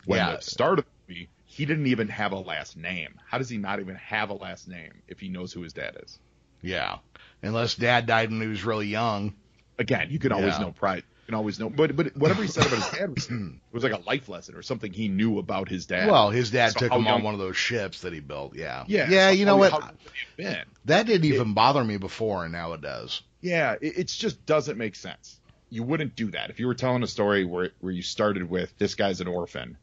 [0.06, 0.37] When Yeah.
[0.37, 3.20] the start of the movie, he didn't even have a last name.
[3.28, 5.96] How does he not even have a last name if he knows who his dad
[6.02, 6.18] is?
[6.62, 6.98] Yeah.
[7.42, 9.35] Unless Dad died when he was really young.
[9.78, 10.61] Again, you can always Yeah.
[10.61, 11.02] know pride.
[11.22, 13.82] You can always know, but but whatever he said about his dad was, it was
[13.85, 16.08] like a life lesson or something he knew about his dad.
[16.11, 18.54] Well, his dad So took him on one of those ships that he built.
[18.56, 18.85] Yeah.
[18.87, 19.28] yeah, Yeah.
[19.28, 19.72] so You know what?
[19.72, 20.64] how young would he have been?
[20.85, 23.22] That didn't even bother me before, and now it does.
[23.42, 25.38] Yeah, it, it just doesn't make sense.
[25.68, 28.76] You wouldn't do that if you were telling a story where where you started with
[28.78, 29.76] this guy's an orphan.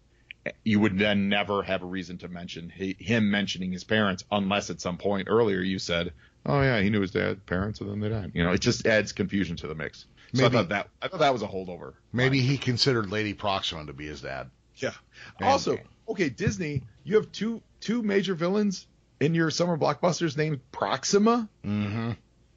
[0.64, 4.70] You would then never have a reason to mention he, him mentioning his parents unless
[4.70, 6.14] at some point earlier you said,
[6.46, 8.88] "Oh yeah, he knew his dad's parents and then they died." You know, it just
[8.88, 10.06] adds confusion to the mix.
[10.34, 11.94] So Maybe- I thought that I thought that was a holdover.
[12.14, 14.50] Maybe he considered Lady Proxima to be his dad.
[14.76, 14.94] Yeah.
[15.40, 18.88] And- Also, okay, Disney, you have two two major villains
[19.20, 21.50] in your summer blockbusters named Proxima.
[21.66, 22.12] Mm-hmm.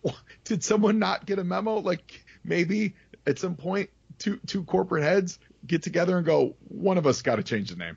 [0.45, 1.77] did someone not get a memo?
[1.77, 2.95] Like maybe
[3.27, 7.37] at some point, two two corporate heads get together and go, one of us got
[7.37, 7.97] to change the name.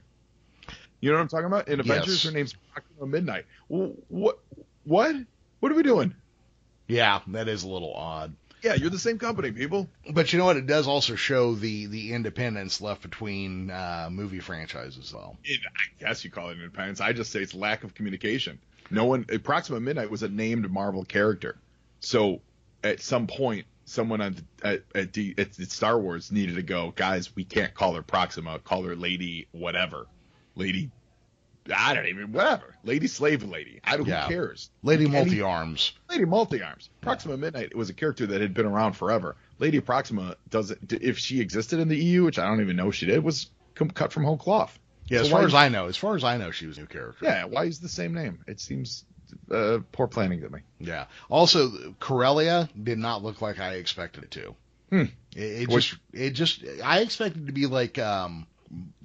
[1.02, 1.68] You know what I'm talking about?
[1.68, 2.32] In Avengers, Yes.
[2.32, 3.46] her name's Proxima Midnight.
[3.68, 4.40] What?
[4.84, 5.16] What?
[5.60, 6.16] What are we doing?
[6.88, 8.36] Yeah, that is a little odd.
[8.64, 9.88] Yeah, you're the same company, people.
[10.12, 10.58] But you know what?
[10.58, 15.38] It does also show the the independence left between uh, movie franchises, though.
[15.44, 17.02] It, I guess you call it independence.
[17.02, 18.60] I just say it's lack of communication.
[18.90, 19.26] No one.
[19.26, 21.58] Proxima Midnight was a named Marvel character,
[22.00, 22.42] so
[22.84, 27.36] at some point, someone on at at, D, at Star Wars needed to go, guys.
[27.36, 28.60] We can't call her Proxima.
[28.60, 30.08] Call her Lady whatever,
[30.56, 30.92] Lady.
[31.76, 32.76] I don't even whatever.
[32.84, 33.80] Lady Slave Lady.
[33.84, 34.06] I don't.
[34.06, 34.24] Yeah.
[34.28, 34.70] Who cares?
[34.84, 35.94] Lady Multi Arms.
[36.10, 36.90] Lady Multi Arms.
[37.02, 39.36] Proxima Midnight was a character that had been around forever.
[39.58, 40.94] Lady Proxima doesn't.
[40.94, 43.50] If she existed in the EU, which I don't even know she did, was
[43.94, 44.78] cut from whole cloth.
[45.08, 46.82] Yeah, So as far as I know, as far as I know, she was a
[46.82, 47.26] new character.
[47.26, 48.44] Yeah, why is the same name?
[48.48, 49.06] It seems
[49.52, 50.60] uh, poor planning to me.
[50.80, 51.06] Yeah.
[51.30, 54.56] Also, Corellia did not look like I expected it to.
[54.90, 55.02] Hmm.
[55.36, 58.48] It, it Which- just, it just, I expected it to be like, um,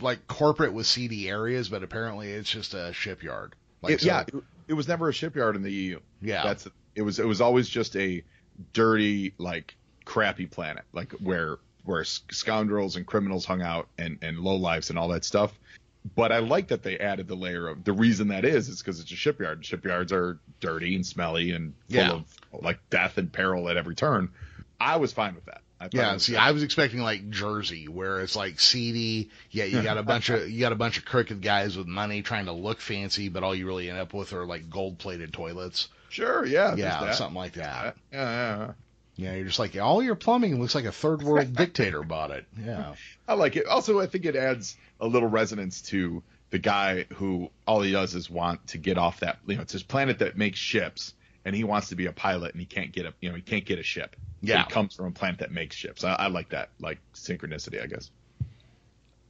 [0.01, 3.55] like corporate with seedy areas, but apparently it's just a shipyard.
[3.83, 4.35] Like, It- so- yeah, it,
[4.69, 6.01] it was never a shipyard in the EU.
[6.23, 8.23] yeah, That's it was it was always just a
[8.73, 14.57] dirty like crappy planet like where where scoundrels and criminals hung out and and low
[14.57, 15.53] lives and all that stuff.
[16.17, 19.01] But I like that they added the layer of the reason that is is because
[19.01, 19.65] it's a shipyard.
[19.67, 22.11] Shipyards are dirty and smelly and full Yeah.
[22.13, 22.25] of
[22.63, 24.31] like death and peril at every turn.
[24.81, 25.61] I was fine with that.
[25.79, 26.37] I Yeah, see.
[26.37, 29.31] I was expecting like Jersey, where it's like seedy.
[29.51, 32.23] Yeah, you got a bunch of you got a bunch of crooked guys with money
[32.23, 35.33] trying to look fancy, but all you really end up with are like gold plated
[35.33, 35.89] toilets.
[36.09, 37.97] sure, yeah, yeah, something like that.
[38.13, 38.73] Yeah, yeah,
[39.21, 39.31] yeah.
[39.31, 42.47] Yeah, you're just like all your plumbing looks like a third world dictator bought it.
[42.65, 42.95] Yeah,
[43.29, 43.67] I like it.
[43.67, 48.15] Also, I think it adds a little resonance to the guy who all he does
[48.15, 49.39] is want to get off that.
[49.47, 52.53] You know, it's his planet that makes ships, and he wants to be a pilot,
[52.53, 53.15] and he can't get a.
[53.21, 54.17] You know, he can't get a ship.
[54.43, 54.65] Yeah.
[54.65, 56.03] he comes from a planet that makes ships.
[56.03, 58.11] I, I like that, like synchronicity, I guess.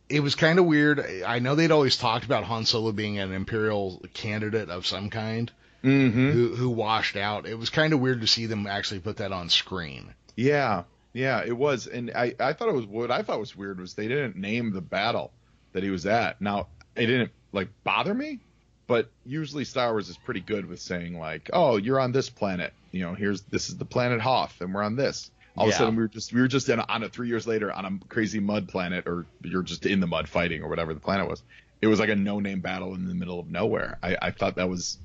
[0.09, 1.05] it was kind of weird.
[1.26, 5.50] I know they'd always talked about Han Solo being an Imperial candidate of some kind
[5.82, 6.30] Mm-hmm.
[6.30, 7.46] who who washed out.
[7.46, 10.14] It was kind of weird to see them actually put that on screen.
[10.36, 13.80] Yeah, yeah, it was, and I, I thought it was what I thought was weird
[13.80, 15.32] was they didn't name the battle
[15.72, 16.40] that he was at.
[16.40, 18.40] Now it didn't like bother me,
[18.86, 22.72] but usually Star Wars is pretty good with saying like, oh, you're on this planet,
[22.92, 25.30] you know, here's this is the planet Hoth, and we're on this.
[25.56, 27.46] All of a sudden we were just we were just in, on it three years
[27.46, 30.94] later on a crazy mud planet, or you're just in the mud fighting or whatever
[30.94, 31.42] the planet was.
[31.82, 33.98] It was like a no name battle in the middle of nowhere.
[34.02, 34.98] I, I thought that was.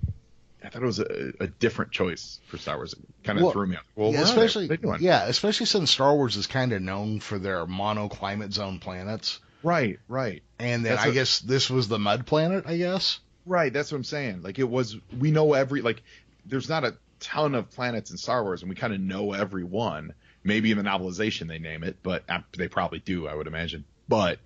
[0.65, 2.93] I thought it was a, a different choice for Star Wars.
[2.93, 3.83] It kind of Well, threw me off.
[3.95, 5.01] Well, yeah, especially What are they doing?
[5.01, 9.39] yeah, especially since Star Wars is kind of known for their monoclimate zone planets.
[9.63, 13.19] Right, right, And then That's I what- guess this was the mud planet, I guess.
[13.45, 13.71] right.
[13.73, 14.41] That's what I'm saying.
[14.43, 16.01] Like it was, we know every like.
[16.45, 19.63] There's not a ton of planets in Star Wars, and we kind of know every
[19.63, 20.13] one.
[20.43, 23.83] Maybe in the novelization they name it, but uh, they probably do, I would imagine.
[24.07, 24.37] But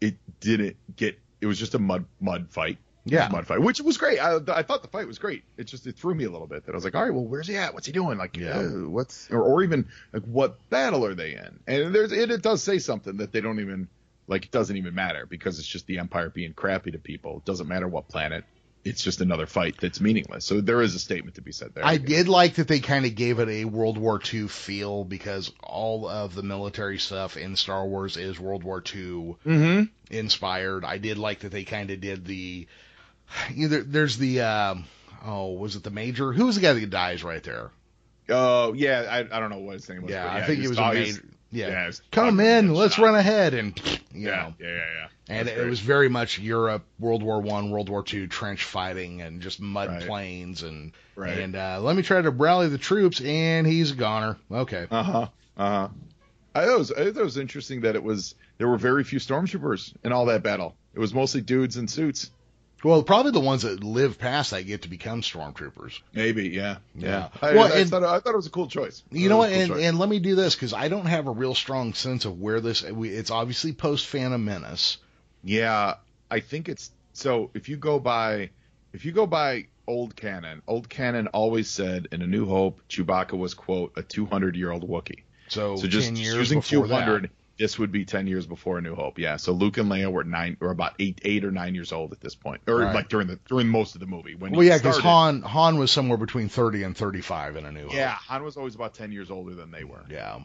[0.00, 1.18] it didn't get.
[1.42, 2.78] It was just a mud mud fight.
[3.10, 3.28] Yeah.
[3.28, 4.18] mud fight, which was great.
[4.18, 5.44] I, I thought the fight was great.
[5.56, 6.66] It just it threw me a little bit.
[6.66, 7.74] That I was like, all right, well, where's he at?
[7.74, 8.18] What's he doing?
[8.18, 8.58] Like, Yeah.
[8.58, 11.60] uh, what's or, or even like what battle are they in?
[11.66, 13.88] And there's it, it does say something that they don't even
[14.26, 14.44] like.
[14.46, 17.38] It doesn't even matter because it's just the Empire being crappy to people.
[17.38, 18.44] It doesn't matter what planet.
[18.84, 20.44] It's just another fight that's meaningless.
[20.46, 21.84] So there is a statement to be said there.
[21.84, 25.52] I did like that they kind of gave it a World War II feel because
[25.62, 29.82] all of the military stuff in Star Wars is World War II Mm-hmm.
[30.10, 30.84] inspired.
[30.84, 32.66] I did like that they kind of did the
[33.54, 34.84] either there's the um,
[35.24, 36.32] oh was it the major?
[36.32, 37.70] Who was the guy that dies right there?
[38.28, 40.10] Oh yeah, I, I don't know what his name was.
[40.12, 41.24] Yeah, but I think he it was a major.
[41.50, 43.04] Yeah, yeah, come in, let's shot.
[43.06, 43.74] run ahead, and
[44.12, 44.54] you Yeah, know.
[44.60, 45.08] yeah, yeah, yeah.
[45.30, 49.40] And it was very much Europe, World War One, World War Two, trench fighting, and
[49.40, 50.02] just mud Right.
[50.02, 51.38] plains, and Right.
[51.38, 54.36] and uh, let me try to rally the troops, and he's a goner.
[54.52, 55.28] Okay, Uh huh.
[55.56, 55.88] Uh huh.
[56.54, 59.04] I thought, it was, I thought it was interesting that it was there were very
[59.04, 60.76] few stormtroopers in all that battle.
[60.92, 62.30] It was mostly dudes in suits.
[62.84, 66.00] Well, probably the ones that live past that get to become stormtroopers.
[66.12, 67.28] Maybe, yeah, Yeah.
[67.42, 69.02] I, Well, I, and- thought, I thought it was a cool choice.
[69.10, 69.50] You know what?
[69.50, 69.82] a And choice.
[69.84, 72.60] and let me do this because I don't have a real strong sense of where
[72.60, 72.82] this.
[72.82, 74.98] We, it's obviously post Phantom Menace.
[75.42, 75.94] yeah,
[76.30, 77.50] I think it's so.
[77.54, 78.50] If you go by,
[78.92, 83.32] if you go by old canon, old canon always said in A New Hope, Chewbacca
[83.36, 85.22] was quote a 200 year old Wookiee.
[85.48, 87.30] So, So just, ten just years using 200, that.
[87.58, 89.18] This would be 10 years before A New Hope.
[89.18, 89.36] Yeah.
[89.36, 92.20] So Luke and Leia were nine or about eight, eight or nine years old at
[92.20, 92.94] this point, or Right.
[92.94, 94.52] like during the during most of the movie when.
[94.52, 94.98] Well, yeah, because.
[94.98, 97.84] Han Han was somewhere between thirty and thirty five in a new.
[97.86, 97.94] Hope.
[97.94, 100.04] Yeah, Han was always about 10 years older than they were.
[100.08, 100.40] Yeah.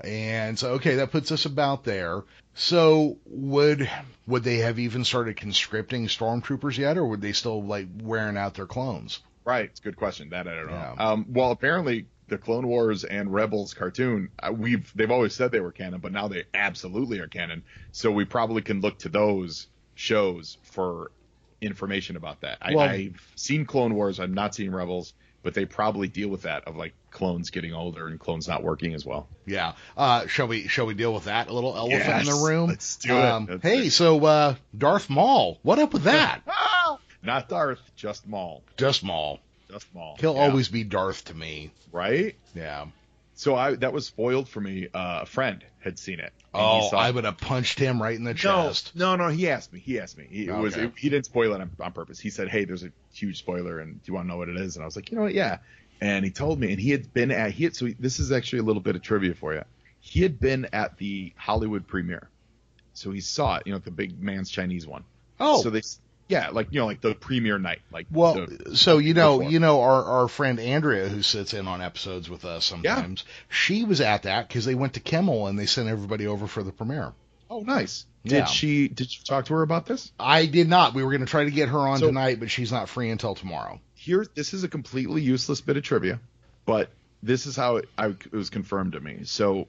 [0.00, 2.24] And so okay, that puts us about there.
[2.54, 3.88] So would
[4.26, 8.54] would they have even started conscripting stormtroopers yet, or would they still like wearing out
[8.54, 9.20] their clones?
[9.44, 9.66] Right.
[9.66, 10.30] It's a good question.
[10.30, 10.72] That I don't know.
[10.72, 10.94] Yeah.
[11.10, 15.60] Um, well, apparently the Clone Wars and Rebels cartoon, uh, we've they've always said they
[15.60, 17.62] were canon, but now they absolutely are canon.
[17.92, 21.12] So we probably can look to those shows for
[21.60, 22.58] information about that.
[22.60, 24.18] I, Well- I've seen Clone Wars.
[24.18, 28.06] I'm not seeing Rebels, but they probably deal with that of like clones getting older
[28.08, 29.28] and clones not working as well.
[29.46, 29.74] Yeah.
[29.96, 32.68] Uh, shall we shall we deal with that a little elephant in the room?
[32.68, 33.24] let's do it.
[33.24, 33.90] Um, Let's hey, it.
[33.92, 36.40] so uh, Darth Maul, what up with that?
[37.22, 38.64] Not Darth, just Maul.
[38.76, 39.38] Just Maul.
[39.72, 40.16] Just Maul.
[40.20, 40.40] He'll Yeah.
[40.42, 41.70] always be Darth to me.
[41.90, 42.34] right.
[42.54, 42.86] Yeah.
[43.34, 44.88] So I that was spoiled for me.
[44.92, 46.32] Uh, a friend had seen it.
[46.54, 48.92] Oh, I would have punched him right in the chest.
[48.94, 49.28] no, no.
[49.28, 49.80] He asked me.
[49.80, 50.26] He asked me.
[50.30, 50.76] He it was.
[50.76, 52.20] It, he didn't spoil it on, on purpose.
[52.20, 54.56] He said, "Hey, there's a huge spoiler, and do you want to know what it
[54.58, 55.34] is?" And I was like, "You know what?
[55.34, 55.58] Yeah."
[56.00, 57.52] And he told me, and he had been at.
[57.52, 57.74] He had.
[57.74, 59.62] So he, this is actually a little bit of trivia for you.
[60.00, 62.28] He had been at the Hollywood premiere,
[62.92, 63.62] so he saw it.
[63.66, 65.04] You know, the big man's Chinese one.
[65.40, 65.80] Oh, So they.
[66.28, 67.80] Yeah, like you know, like the premiere night.
[67.92, 69.52] Like well, the- so you know, before.
[69.52, 73.84] you know, our our friend Andrea, who sits in on episodes with us sometimes, she
[73.84, 76.72] was at that because they went to Kimmel and they sent everybody over for the
[76.72, 77.12] premiere.
[77.50, 78.06] oh, nice.
[78.24, 78.40] Yeah.
[78.40, 78.88] Did she?
[78.88, 80.10] Did you talk to her about this?
[80.18, 80.94] I did not.
[80.94, 83.10] We were going to try to get her on So- tonight, but she's not free
[83.10, 83.80] until tomorrow.
[83.94, 86.18] here this is a completely useless bit of trivia
[86.64, 86.90] but
[87.22, 89.68] this is how it, I, it was confirmed to me so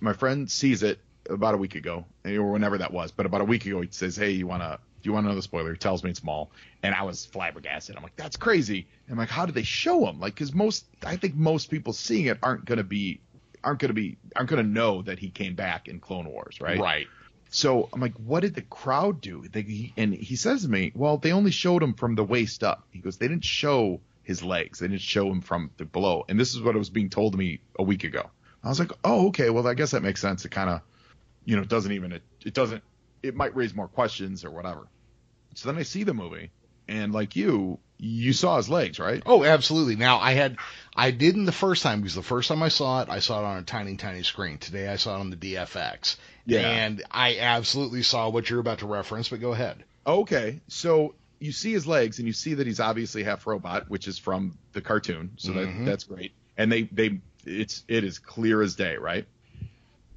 [0.00, 0.98] my friend sees it
[1.28, 4.16] about a week ago or whenever that was but about a week ago he says
[4.16, 6.22] hey you want to do you want to know the spoiler he tells me it's
[6.22, 6.50] Maul
[6.82, 10.06] and i was flabbergasted i'm like that's crazy and i'm like how did they show
[10.06, 13.20] him like because most i think most people seeing it aren't going to be
[13.64, 16.60] aren't going to be aren't going to know that he came back in clone wars
[16.60, 17.06] right Right.
[17.50, 19.44] so I'm like, what did the crowd do?
[19.50, 22.62] They, he, and he says to me, well, they only showed him from the waist
[22.62, 22.84] up.
[22.92, 24.78] He goes, they didn't show his legs.
[24.78, 26.24] They didn't show him from the below.
[26.28, 28.30] And this is what it was being told to me a week ago.
[28.62, 29.50] I was like, oh, okay.
[29.50, 30.44] Well, I guess that makes sense.
[30.44, 30.80] It kind of,
[31.44, 32.84] you know, doesn't even, it, it doesn't,
[33.22, 34.86] it might raise more questions or whatever.
[35.54, 36.50] So then I see the movie
[36.88, 39.22] and like you, you saw his legs, right?
[39.26, 39.96] Oh, absolutely.
[39.96, 40.56] Now I had,
[40.96, 43.44] I didn't the first time because the first time I saw it, I saw it
[43.44, 44.58] on a tiny, tiny screen.
[44.58, 46.16] Today I saw it on the DFX.
[46.46, 46.60] Yeah.
[46.60, 49.84] And I absolutely saw what you're about to reference, but go ahead.
[50.06, 54.08] Okay, so you see his legs and you see that he's obviously half robot, which
[54.08, 55.54] is from the cartoon, so Mhm.
[55.78, 56.32] that that's great.
[56.56, 59.26] And they they it's it is clear as day, right?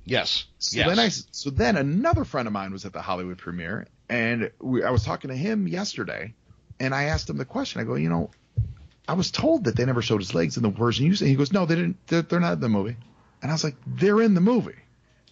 [0.06, 0.46] Yes.
[0.60, 0.88] So yes.
[0.88, 4.84] then I so then another friend of mine was at the Hollywood premiere, and we,
[4.84, 6.34] I was talking to him yesterday,
[6.80, 7.82] and I asked him the question.
[7.82, 8.32] I go, you know,
[9.08, 11.28] I was told that they never showed his legs in the version you say.
[11.28, 11.98] He goes, no, they didn't.
[12.08, 12.96] They're, they're not in the movie.
[13.42, 14.76] And I was like, they're in the movie.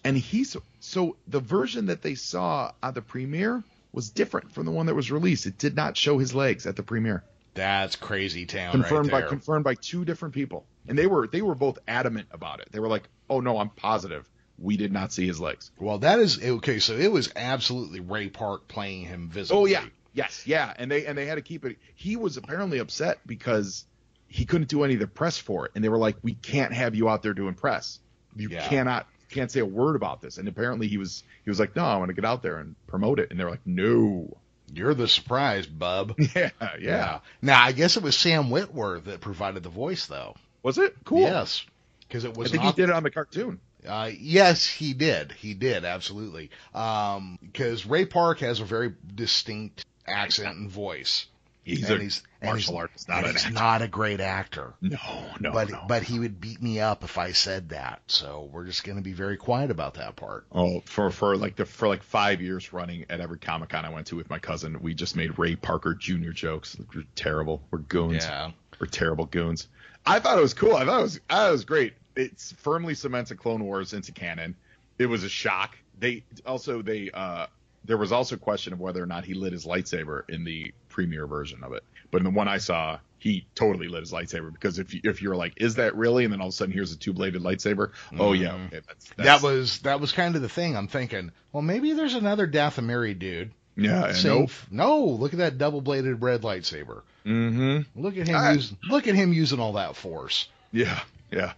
[0.04, 3.64] And he's so the version that they saw at the premiere
[3.94, 5.46] was different from the one that was released.
[5.46, 7.24] It did not show his legs at the premiere.
[7.54, 11.42] That's crazy town confirmed right by confirmed by two different people, and they were they
[11.42, 12.70] were both adamant about it.
[12.72, 14.28] They were like, "Oh no, I'm positive
[14.62, 16.80] we did not see his legs." well, that is okay.
[16.80, 19.62] So it was absolutely Ray Park playing him visibly.
[19.62, 21.78] Oh yeah, yes, yeah, and they and they had to keep it.
[21.96, 23.86] He was apparently upset because
[24.28, 26.74] he couldn't do any of the press for it, and they were like, "We can't
[26.74, 28.00] have you out there doing press.
[28.36, 28.68] You Yeah.
[28.68, 31.84] cannot can't say a word about this." And apparently he was he was like, "No,
[31.84, 34.38] I want to get out there and promote it," and they were like, "No."
[34.74, 36.16] You're the surprise, bub.
[36.36, 37.20] Yeah, yeah.
[37.42, 40.36] Now I guess it was Sam Witwer that provided the voice, though.
[40.64, 41.20] Was it cool?
[41.20, 41.66] Yes,
[42.08, 42.48] because it was.
[42.48, 43.60] I think he did it on the cartoon.
[43.88, 45.32] Uh, yes, he did.
[45.32, 46.52] He did absolutely.
[46.74, 51.28] Um, because Ray Park has a very distinct accent and voice.
[51.64, 53.54] He's and a he's martial artist, not an he's actor.
[53.54, 54.74] not a great actor.
[54.82, 54.98] No,
[55.40, 55.84] no, but no.
[55.88, 58.02] but he would beat me up if I said that.
[58.08, 60.48] So we're just going to be very quiet about that part.
[60.52, 63.90] Oh, for for like the for like five years running at every Comic Con I
[63.90, 66.32] went to with my cousin, we just made Ray Parker Jr.
[66.32, 66.78] jokes.
[66.96, 67.62] We're terrible.
[67.70, 68.26] We're goons.
[68.26, 68.52] Yeah.
[68.80, 69.68] We're terrible goons.
[70.04, 70.76] I thought it was cool.
[70.76, 71.94] I thought it was I thought it was great.
[72.22, 74.56] It firmly cements a Clone Wars into canon.
[74.98, 75.78] It was a shock.
[76.00, 77.48] They also they uh
[77.86, 80.72] there was also a question of whether or not he lit his lightsaber in the
[80.90, 81.84] premiere version of it.
[82.12, 85.22] But in the one I saw, he totally lit his lightsaber because if you, if
[85.22, 86.24] you're like, is that really?
[86.26, 87.92] And then all of a sudden here's a two bladed lightsaber.
[88.20, 88.68] Oh yeah, Mhm.
[88.68, 90.76] okay, that's, That was that was kind of the thing.
[90.78, 93.52] I'm thinking, well, maybe there's another Dathomiri dude.
[93.76, 94.14] yeah.
[94.24, 94.52] nope.
[94.70, 97.02] No, look at that double bladed red lightsaber.
[97.26, 98.00] Mm-hmm.
[98.02, 98.52] Look at him Ah.
[98.52, 100.48] using look at him using all that force.
[100.72, 101.00] Yeah,
[101.32, 101.54] yeah.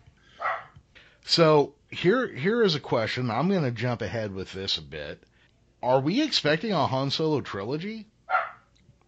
[1.25, 3.29] So here here is a question.
[3.31, 5.21] I'm going to jump ahead with this a bit.
[5.81, 8.07] Are we expecting a Han Solo trilogy?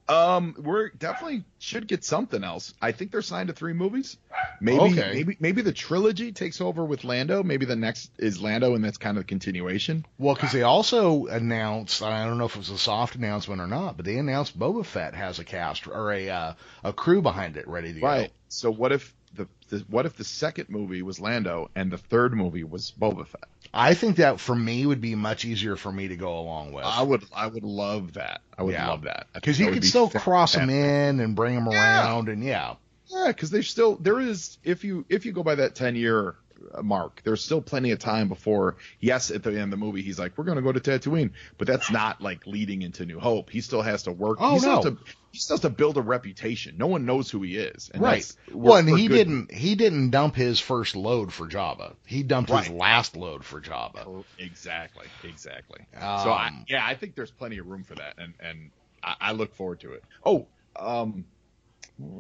[0.08, 2.76] Um, we're definitely should get something else.
[2.80, 4.18] I think they're signed to three movies.
[4.62, 5.14] Maybe, Okay.
[5.14, 7.42] maybe, maybe the trilogy takes over with Lando.
[7.42, 10.06] Maybe the next is Lando, and that's kind of a continuation.
[10.20, 13.66] Well, because they also announced, I don't know if it was a soft announcement or
[13.68, 16.54] not, but they announced Boba Fett has a cast or a uh,
[16.84, 18.06] a crew behind it ready to go.
[18.06, 18.32] Right.
[18.48, 22.34] So what if the, the what if the second movie was Lando and the third
[22.34, 23.44] movie was Boba Fett?
[23.74, 26.86] I think that for me would be much easier for me to go along with.
[26.86, 28.42] I would, I would love that.
[28.58, 28.88] I would Yeah.
[28.88, 32.06] love that Because you could be still cross them in and bring them Yeah.
[32.06, 32.76] around, and yeah,
[33.08, 36.36] Yeah, because they still there is if you if you go by that ten year
[36.82, 38.76] mark, there's still plenty of time before.
[39.00, 41.32] Yes, at the end of the movie, he's like, "We're going to go to Tatooine,"
[41.58, 43.50] but that's not like leading into New Hope.
[43.50, 44.38] He still has to work.
[44.42, 44.76] Oh, he still no.
[44.76, 44.98] has to,
[45.32, 46.76] he still has to build a reputation.
[46.78, 47.90] No one knows who he is.
[47.94, 48.30] And right.
[48.52, 51.96] Well, and he good- didn't he didn't dump his first load for Jabba.
[52.06, 54.24] He dumped his last load for Jabba.
[54.40, 55.86] Exactly, exactly.
[55.94, 58.72] so Um, I, yeah, I think there's plenty of room for that, and and
[59.04, 60.04] I, I look forward to it.
[60.26, 61.26] Oh, um,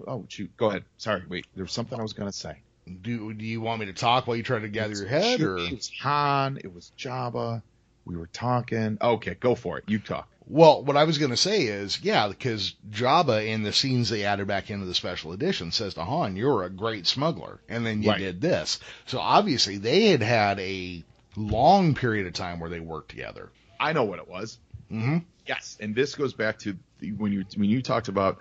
[0.07, 0.83] oh shoot, go ahead.
[0.97, 1.45] Sorry, wait.
[1.55, 2.57] There was something I was going to say.
[3.01, 5.57] Do do you want me to talk while you try to gather your head, or
[5.57, 6.59] It was Han.
[6.63, 7.63] It was Jabba.
[8.05, 8.97] We were talking.
[9.01, 9.85] Okay, go for it.
[9.87, 10.27] You talk.
[10.47, 14.25] Well, what I was going to say is, yeah, because Jabba in the scenes they
[14.25, 18.03] added back into the special edition says to Han, "You're a great smuggler," and then
[18.03, 18.19] you Right.
[18.19, 18.79] did this.
[19.07, 21.03] So obviously they had had a
[21.35, 23.49] long period of time where they worked together.
[23.79, 24.59] I know what it was.
[24.89, 25.17] hmm
[25.47, 28.37] Yes, and this goes back to the, when you when you talked about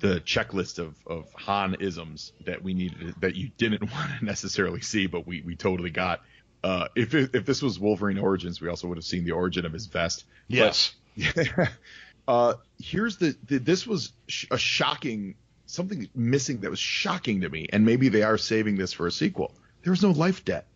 [0.00, 4.80] the checklist of of Han isms that we needed that you didn't want to necessarily
[4.80, 6.22] see, but we we totally got.
[6.64, 9.66] Uh, if it, if this was Wolverine Origins, we also would have seen the origin
[9.66, 10.24] of his vest.
[10.48, 10.94] Yes.
[12.28, 15.36] uh, here's the, the this was sh- a shocking
[15.66, 19.12] something missing that was shocking to me, and maybe they are saving this for a
[19.12, 19.52] sequel.
[19.82, 20.66] There was no life debt.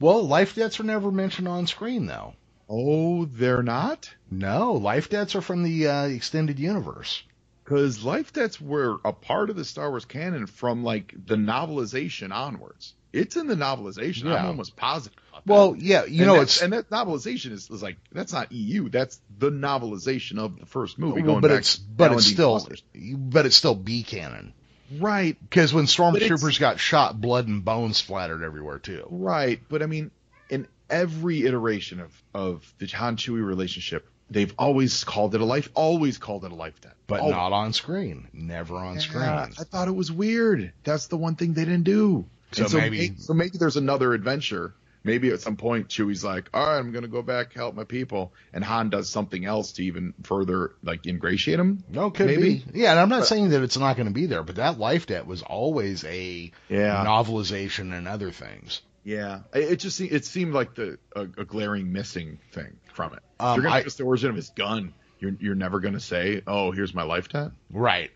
[0.00, 2.34] Well, life debts are never mentioned on screen, though.
[2.68, 4.12] Oh, they're not.
[4.30, 7.22] No, life debts are from the uh, extended universe.
[7.64, 12.32] Because life debts were a part of the Star Wars canon from like the novelization
[12.32, 12.94] onwards.
[13.12, 14.24] It's in the novelization.
[14.24, 14.36] Yeah.
[14.36, 15.16] I'm almost positive.
[15.46, 18.88] Well, yeah, you And know, it's and that novelization is, is like that's not EU.
[18.88, 21.22] That's the novelization of the first movie.
[21.22, 22.82] well, but it's but it's still Foster's.
[22.94, 24.54] but it's still B canon
[25.00, 29.06] right, because when stormtroopers got shot, blood and bones splattered everywhere too.
[29.10, 29.60] right.
[29.68, 30.10] But I mean,
[30.50, 35.68] in every iteration of of the Han Chewie relationship, they've always called it a life,
[35.74, 37.34] always called it a life debt, but Always.
[37.36, 38.28] not on screen.
[38.32, 39.22] Never on Yeah, screen.
[39.24, 40.72] I thought it was weird.
[40.84, 42.26] That's the one thing they didn't do.
[42.52, 44.74] So And maybe- may- so maybe there's another adventure.
[45.04, 48.32] Maybe at some point Chewie's like, all right, I'm gonna go back help my people,
[48.52, 51.82] and Han does something else to even further like ingratiate him.
[51.88, 52.62] No, could Maybe.
[52.72, 52.80] be.
[52.80, 54.78] Yeah, and I'm not But- saying that it's not going to be there, but that
[54.78, 57.04] life debt was always a Yeah.
[57.04, 58.80] novelization and other things.
[59.04, 63.22] Yeah, it it just it seemed like the a, a glaring missing thing from it.
[63.42, 64.94] Um, you're gonna I- the origin of his gun.
[65.20, 67.52] You're you're never gonna say, oh, here's my life debt.
[67.70, 68.10] Right.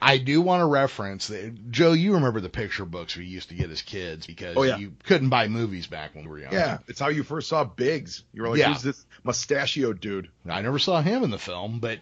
[0.00, 1.70] I do want to reference that.
[1.72, 4.76] Joe, you remember the picture books we used to get as kids because Oh, yeah.
[4.76, 6.52] you couldn't buy movies back when we were young.
[6.52, 8.22] Yeah, it's how you first saw Biggs.
[8.32, 8.72] You were like, Yeah.
[8.72, 10.28] who's this mustachio dude?
[10.48, 11.98] I never saw him in the film, but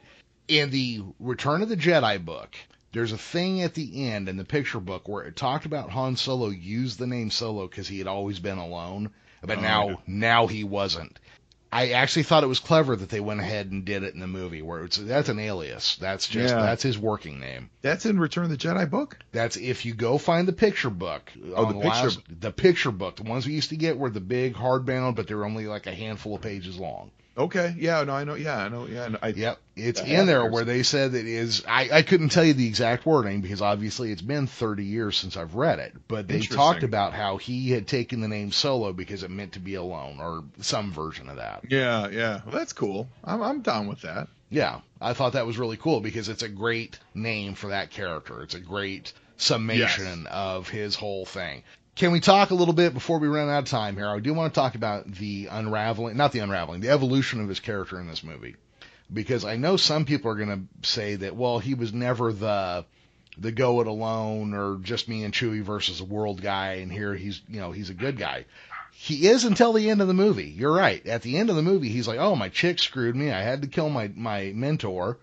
[0.46, 2.54] in the Return of the Jedi book,
[2.92, 6.16] there's a thing at the end in the picture book where it talked about Han
[6.16, 9.08] Solo used the name Solo because he had always been alone,
[9.42, 11.18] but Oh, now now he wasn't.
[11.72, 14.26] I actually thought it was clever that they went ahead and did it in the
[14.26, 15.96] movie where it's that's an alias.
[15.96, 16.60] That's just Yeah.
[16.62, 17.70] that's his working name.
[17.82, 19.18] That's in Return of the Jedi book.
[19.32, 21.30] That's if you go find the picture book.
[21.54, 23.16] Oh, the picture- last- the picture book.
[23.16, 25.86] The ones we used to get were the big hardbound, but they were only like
[25.86, 27.10] a handful of pages long.
[27.38, 30.40] Okay, yeah, no, I know, yeah, I know, yeah, know, I, Yep, it's in there
[30.40, 31.62] there's- where they said it is.
[31.68, 35.36] I, I couldn't tell you the exact wording because obviously it's been 30 years since
[35.36, 35.94] I've read it.
[36.08, 39.60] But they talked about how he had taken the name Solo because it meant to
[39.60, 41.64] be alone or some version of that.
[41.68, 42.40] yeah, yeah.
[42.46, 43.08] Well, that's cool.
[43.22, 44.28] I'm I'm down with that.
[44.48, 48.42] Yeah, I thought that was really cool because it's a great name for that character.
[48.42, 51.62] It's a great summation of his whole thing.
[51.96, 54.06] Can we talk a little bit before we run out of time here?
[54.06, 57.58] I do want to talk about the unraveling, not the unraveling, the evolution of his
[57.60, 58.56] character in this movie.
[59.12, 62.84] Because I know some people are going to say that, well, he was never the
[63.38, 67.14] the go it alone or just me and Chewie versus a world guy, and here
[67.14, 68.46] he's you know he's a good guy.
[68.92, 70.48] He is until the end of the movie.
[70.48, 71.06] You're right.
[71.06, 73.30] At the end of the movie, he's like, "Oh, my chick screwed me.
[73.30, 75.18] I had to kill my my mentor.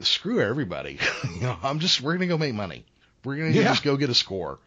[0.00, 0.98] Screw everybody.
[1.34, 2.84] you know, I'm just we're gonna go make money.
[3.24, 3.64] We're gonna Yeah.
[3.64, 4.58] just go get a score."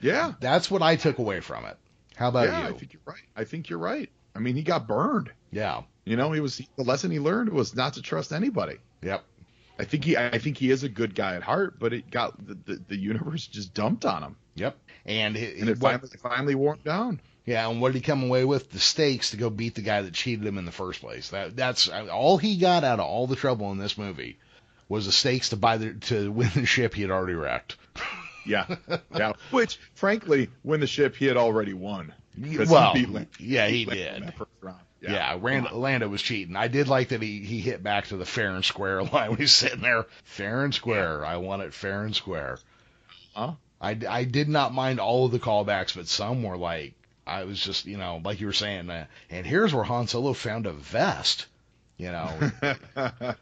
[0.00, 1.76] Yeah, That's what I took away from it.
[2.16, 2.52] How about you?
[2.52, 3.22] yeah, I think you're right.
[3.36, 4.10] I think you're right.
[4.34, 5.30] I mean, he got burned.
[5.50, 5.82] Yeah.
[6.04, 8.76] You know, he was the lesson he learned was not to trust anybody.
[9.02, 9.24] Yep.
[9.78, 12.34] I think he I think he is a good guy at heart, but it got
[12.44, 14.76] the the, the universe just dumped on him, Yep.
[15.06, 17.20] And, it, and it what- finally it finally him down.
[17.44, 18.70] Yeah, and what did he come away with?
[18.70, 21.30] The stakes to go beat the guy that cheated him in the first place.
[21.30, 24.38] That that's all he got out of all the trouble in this movie
[24.88, 27.76] was the stakes to buy the to win the ship he had already wrecked.
[28.48, 28.76] Yeah,
[29.14, 29.32] yeah.
[29.50, 32.12] Which, frankly, when the ship he had already won.
[32.36, 34.16] Well, he Lando- yeah, he beat did.
[34.16, 34.78] in the first round.
[35.00, 36.56] Yeah, Rand, Lando was cheating.
[36.56, 39.38] I did like that he he hit back to the fair and square line when
[39.38, 40.06] he's sitting there.
[40.24, 41.24] Fair and square.
[41.24, 42.58] I want it fair and square.
[43.34, 43.52] Huh?
[43.80, 46.94] I, I did not mind all of the callbacks, but some were like
[47.26, 48.90] I was just you know like you were saying.
[48.90, 51.46] Uh, and here's where Han Solo found a vest.
[51.98, 52.50] You know,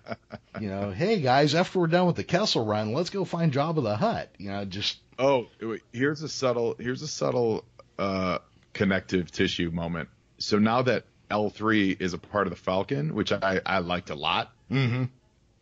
[0.61, 3.83] you know, hey guys, after we're done with the Kessel Run, let's go find Jabba
[3.83, 4.31] the Hutt.
[4.39, 7.65] You know, just Oh, wait, here's a subtle here's a subtle
[7.99, 8.39] uh,
[8.73, 10.09] connective tissue moment.
[10.39, 14.15] So now that L3 is a part of the Falcon, which I, I liked a
[14.15, 15.05] lot, mm-hmm.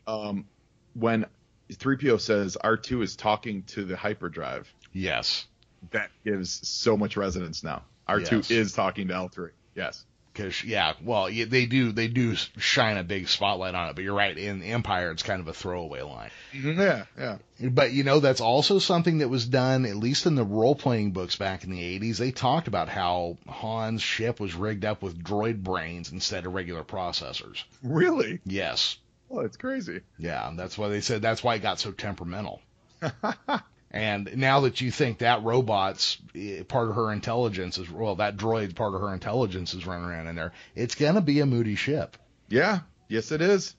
[0.07, 0.47] um,
[0.95, 1.27] when
[1.73, 5.47] 3PO says R2 is talking to the hyperdrive, yes,
[5.91, 7.83] that gives so much resonance now.
[8.09, 8.51] R2 Yes.
[8.51, 9.51] is talking to L3.
[9.75, 10.05] Yes.
[10.35, 14.05] Because yeah, well, yeah, they do they do shine a big spotlight on it, but
[14.05, 14.37] you're right.
[14.37, 16.31] In Empire, it's kind of a throwaway line.
[16.53, 16.81] Mm-hmm.
[16.81, 17.39] Yeah, yeah.
[17.71, 21.13] But you know, that's also something that was done, at least in the role playing
[21.13, 22.19] books back in the 80s.
[22.19, 26.83] They talked about how Han's ship was rigged up with droid brains instead of regular
[26.83, 27.63] processors.
[27.83, 28.41] Really?
[28.45, 28.99] Yes.
[29.29, 30.01] Well, it's crazy.
[30.19, 32.61] Yeah, that's why they said that's why it got so temperamental.
[33.95, 38.37] and now that you think that robot's eh, part of her intelligence is, well, that
[38.37, 41.47] droid's part of her intelligence is running around in there, it's going to be a
[41.47, 42.17] moody ship.
[42.49, 42.81] Yeah.
[43.07, 43.77] Yes, it is.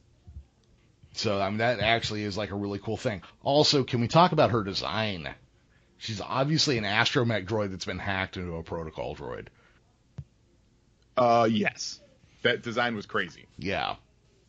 [1.12, 3.24] So I mean that actually is like a really cool thing.
[3.44, 5.28] Also, can we talk about her design?
[5.98, 9.48] She's obviously an astromech droid that's been hacked into a protocol droid.
[11.18, 12.00] Uh, yes.
[12.44, 13.48] That design was crazy.
[13.58, 13.96] Yeah,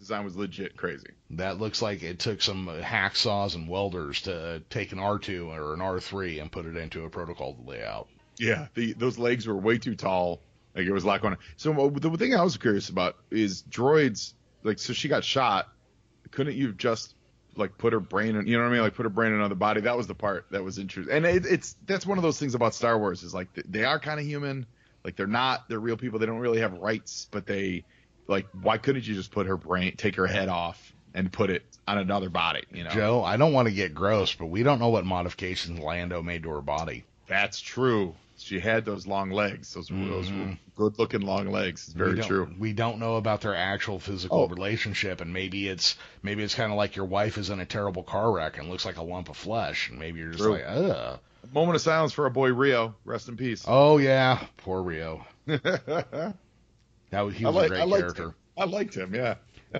[0.07, 1.09] Design was legit crazy.
[1.31, 5.81] that looks like it took some hacksaws and welders to take an R2 or an
[5.81, 8.07] R3 and put it into a protocol layout.
[8.39, 10.41] Yeah, the those legs were way too tall.
[10.77, 11.39] Like it was going on.
[11.57, 14.35] So uh, the thing I was curious about is droids.
[14.63, 15.69] Like, so she got shot.
[16.31, 17.15] Couldn't you just
[17.57, 18.47] like put her brain in?
[18.47, 18.83] You know what I mean?
[18.83, 19.81] Like put her brain in another body.
[19.81, 21.13] That was the part that was interesting.
[21.13, 23.99] And it, it's that's one of those things about Star Wars is like they are
[23.99, 24.67] kind of human.
[25.03, 25.69] Like they're not.
[25.69, 26.21] They're real people.
[26.21, 27.85] They don't really have rights, but they
[28.29, 28.47] like.
[28.63, 31.99] Why couldn't you just put her brain, take her head off, and put it on
[31.99, 32.65] another body?
[32.73, 32.91] You know.
[32.91, 36.43] Joe, I don't want to get gross, but we don't know what modifications Lando made
[36.45, 37.05] to her body.
[37.29, 38.15] That's true.
[38.39, 40.59] she had those long legs, those those Mhm.
[40.77, 41.85] good looking long legs.
[41.85, 42.55] It's very we true.
[42.59, 44.47] We don't know about their actual physical Oh.
[44.49, 48.03] relationship, and maybe it's maybe it's kind of like your wife is in a terrible
[48.03, 50.53] car wreck and looks like a lump of flesh, and maybe you're just True.
[50.53, 51.19] like, ugh.
[51.55, 52.95] Moment of silence for our boy Rio.
[53.07, 53.65] Rest in peace.
[53.67, 55.25] Oh yeah, poor Rio.
[57.11, 58.23] That was, he was a great I liked character.
[58.25, 58.35] him.
[58.59, 59.15] I liked him.
[59.15, 59.35] Yeah.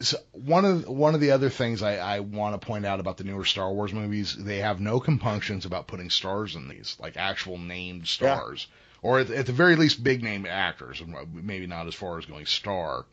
[0.00, 3.16] So one of one of the other things I, I want to point out about
[3.18, 7.16] the newer Star Wars movies, they have no compunctions about putting stars in these, like
[7.16, 8.66] actual named stars,
[9.02, 11.00] or at, at the very least, big name actors.
[11.02, 13.06] Uh, maybe not as far as going star.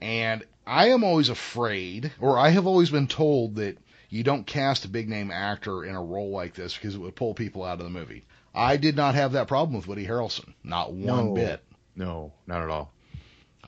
[0.00, 3.78] And I am always afraid, or I have always been told that
[4.10, 7.16] you don't cast a big name actor in a role like this because it would
[7.16, 8.24] pull people out of the movie.
[8.54, 11.34] I did not have that problem with Woody Harrelson, not one No.
[11.34, 11.62] bit.
[11.96, 12.92] No, not at all.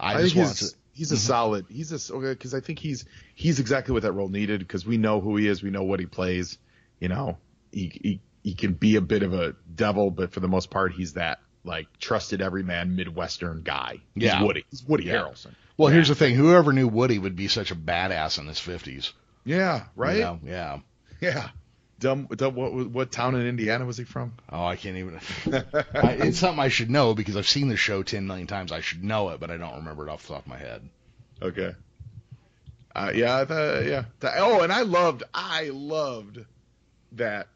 [0.00, 0.78] I, I, just think want he's to.
[0.92, 1.18] he's a Mhm.
[1.18, 1.66] solid.
[1.68, 4.96] He's a okay because I think he's he's exactly what that role needed because we
[4.98, 5.62] know who he is.
[5.62, 6.58] We know what he plays.
[7.00, 7.38] You know,
[7.72, 10.92] he he he can be a bit of a devil, but for the most part,
[10.92, 13.98] he's that like trusted everyman Midwestern guy.
[14.14, 14.42] He's Yeah.
[14.42, 14.64] Woody.
[14.70, 15.16] He's Woody Yeah.
[15.16, 15.54] Harrelson.
[15.76, 15.94] Well, Yeah.
[15.96, 19.12] here's the thing: whoever knew Woody would be such a badass in his fifties.
[19.44, 19.84] Yeah.
[19.96, 20.16] Right.
[20.16, 20.40] You know?
[20.44, 20.78] Yeah.
[21.20, 21.48] Yeah.
[22.00, 22.26] Dumb.
[22.34, 22.54] Dumb.
[22.54, 24.32] What what town in Indiana was he from?
[24.50, 25.20] Oh, I can't even.
[25.94, 28.72] I, it's something I should know because I've seen the show ten million times.
[28.72, 30.88] I should know it, but I don't remember it off the top of my head.
[31.42, 31.74] Okay.
[32.94, 34.04] Uh, yeah, the, yeah.
[34.20, 36.44] The- oh, and I loved, I loved
[37.12, 37.46] that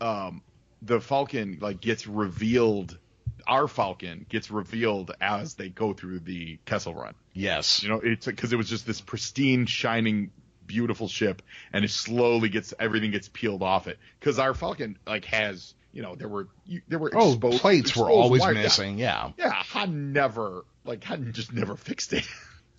[0.00, 0.42] um,
[0.82, 2.96] the Falcon like gets revealed.
[3.46, 7.14] Our Falcon gets revealed as they go through the Kessel Run.
[7.32, 7.82] Yes.
[7.82, 10.32] You know, it's because it was just this pristine, shining,
[10.66, 11.42] beautiful ship,
[11.72, 13.98] and it slowly gets everything gets peeled off it.
[14.18, 17.96] Because our Falcon like has, you know, there were you, there were Oh, exposed, plates
[17.96, 18.42] were always.
[18.42, 18.52] Yeah.
[18.52, 18.98] missing.
[18.98, 19.30] Yeah.
[19.38, 22.26] Yeah, Han never like Han just never fixed it.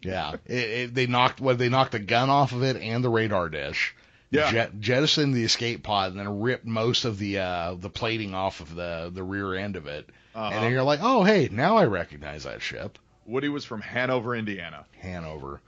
[0.01, 0.33] Yeah.
[0.45, 3.49] It, it, they knocked what they knocked the gun off of it and the radar
[3.49, 3.95] dish.
[4.29, 4.51] Yeah.
[4.51, 8.59] Jet, jettisoned the escape pod and then ripped most of the uh, the plating off
[8.59, 10.09] of the the rear end of it.
[10.35, 10.53] Uh-huh.
[10.53, 12.99] And then you're like, oh hey, now I recognize that ship.
[13.25, 14.85] Woody was from Hanover, Indiana.
[14.99, 15.61] Hanover.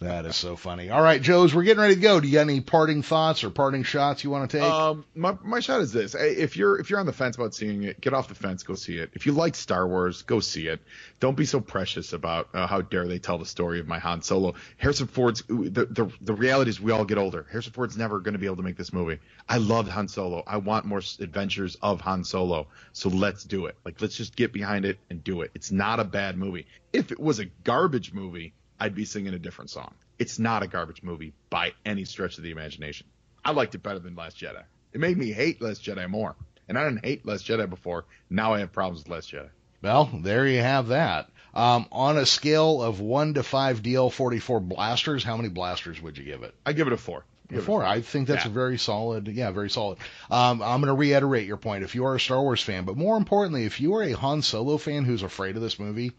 [0.00, 0.90] That is so funny.
[0.90, 2.20] All right, Joe's, we're getting ready to go.
[2.20, 4.70] Do you got any parting thoughts or parting shots you want to take?
[4.70, 7.84] Um, my my shot is this: if you're if you're on the fence about seeing
[7.84, 9.10] it, get off the fence, go see it.
[9.14, 10.80] If you like Star Wars, go see it.
[11.20, 14.22] Don't be so precious about uh, how dare they tell the story of my Han
[14.22, 14.54] Solo.
[14.76, 17.46] Harrison Ford's the the the reality is we all get older.
[17.50, 19.18] Harrison Ford's never going to be able to make this movie.
[19.48, 20.42] I loved Han Solo.
[20.46, 22.66] I want more adventures of Han Solo.
[22.92, 23.76] So let's do it.
[23.84, 25.50] Like let's just get behind it and do it.
[25.54, 26.66] It's not a bad movie.
[26.92, 29.94] If it was a garbage movie, I'd be singing a different song.
[30.18, 33.06] It's not a garbage movie by any stretch of the imagination.
[33.44, 34.62] I liked it better than Last Jedi.
[34.92, 36.34] It made me hate Last Jedi more.
[36.68, 38.04] And I didn't hate Last Jedi before.
[38.30, 39.48] Now I have problems with Last Jedi.
[39.82, 41.28] Well, there you have that.
[41.52, 46.24] Um, on a scale of 1 to 5 DL44 blasters, how many blasters would you
[46.24, 46.54] give it?
[46.64, 47.24] I give it a four.
[47.50, 47.84] Give a Four.
[47.84, 48.50] I think that's Yeah.
[48.50, 49.98] a very solid, yeah, very solid.
[50.30, 51.84] Um, I'm going to reiterate your point.
[51.84, 54.40] If you are a Star Wars fan, but more importantly, if you are a Han
[54.40, 56.12] Solo fan who's afraid of this movie,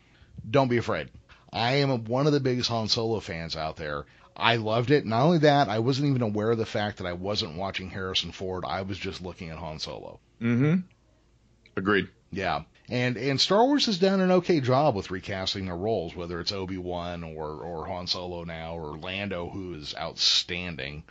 [0.50, 1.10] don't be afraid.
[1.56, 4.06] I am one of the biggest Han Solo fans out there.
[4.38, 5.06] I loved it.
[5.06, 8.32] Not only that, I wasn't even aware of the fact that I wasn't watching Harrison
[8.32, 8.66] Ford.
[8.68, 10.20] I was just looking at Han Solo.
[10.42, 10.82] Mm-hmm.
[11.78, 12.10] Agreed.
[12.32, 12.64] Yeah.
[12.90, 16.52] And and Star Wars has done an okay job with recasting their roles, whether it's
[16.52, 21.04] Obi Wan or or Han Solo now or Lando, who is outstanding.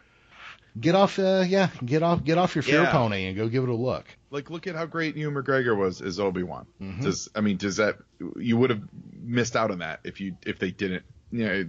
[0.78, 2.90] Get off, uh, yeah, get off, get off your fear Yeah.
[2.92, 4.04] pony and go give it a look.
[4.34, 6.66] Like, look at how great Ewan McGregor was as Obi Wan.
[6.82, 7.02] Mhm.
[7.02, 7.98] Does I mean, does that
[8.36, 8.82] you would have
[9.22, 11.04] missed out on that if you if they didn't?
[11.30, 11.64] You know,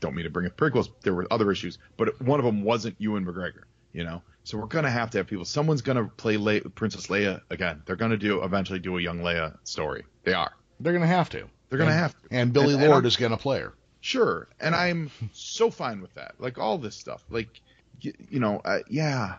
[0.00, 0.88] don't mean to bring up prequels.
[1.02, 3.62] There were other issues, but one of them wasn't Ewan McGregor.
[3.92, 5.44] You know, so we're gonna have to have people.
[5.46, 7.82] Someone's gonna play Le- Princess Leia again.
[7.86, 10.04] They're gonna do eventually do a young Leia story.
[10.24, 10.52] They are.
[10.78, 11.44] They're gonna have to.
[11.70, 12.28] They're gonna And- have to.
[12.30, 13.72] And Billie And- and Lourd I'm- is gonna play her.
[14.02, 16.34] Sure, and I'm so fine with that.
[16.38, 17.24] Like all this stuff.
[17.30, 17.60] Like,
[18.04, 19.36] y- you know, uh, yeah.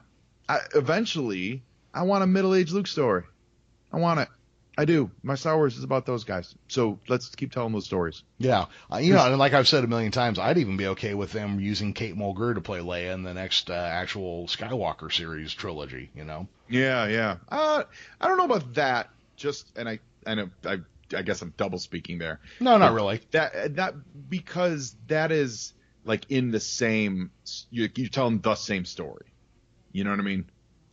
[0.50, 1.64] I, eventually,
[1.94, 3.24] I want a middle-aged Luke story.
[3.92, 4.30] I want it.
[4.78, 5.12] I do.
[5.22, 6.56] My Star Wars is about those guys.
[6.70, 8.24] So let's keep telling those stories.
[8.38, 11.14] Yeah, uh, you know, and like I've said a million times, I'd even be okay
[11.14, 15.54] with them using Kate Mulgrew to play Leia in the next uh, actual Skywalker series
[15.54, 16.10] trilogy.
[16.16, 16.48] You know.
[16.70, 17.38] Yeah, yeah.
[17.50, 17.84] Uh,
[18.20, 19.10] I don't know about that.
[19.36, 20.78] Just and I, I know, I,
[21.16, 22.40] I guess I'm double speaking there.
[22.62, 23.20] No, not really.
[23.32, 23.96] That that
[24.30, 25.74] because that is
[26.06, 27.32] like in the same.
[27.72, 29.26] You you're telling the same story.
[29.92, 30.46] You know what I mean?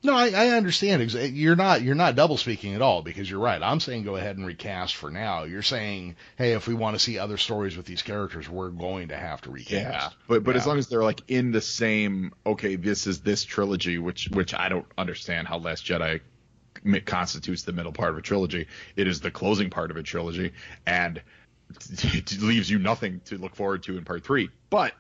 [0.03, 1.13] No, I, I understand.
[1.13, 3.61] You're not you're not double speaking at all because you're right.
[3.61, 5.43] I'm saying go ahead and recast for now.
[5.43, 9.09] You're saying, hey, if we want to see other stories with these characters, we're going
[9.09, 9.73] to have to recast.
[9.73, 13.45] Yeah, But but as long as they're like in the same okay, this is this
[13.45, 16.21] trilogy, which which I don't understand how Last Jedi
[17.05, 18.69] constitutes the middle part of a trilogy.
[18.95, 20.53] It is the closing part of a trilogy,
[20.87, 21.21] and
[21.91, 24.51] it leaves you nothing to look forward to in part three.
[24.71, 24.95] But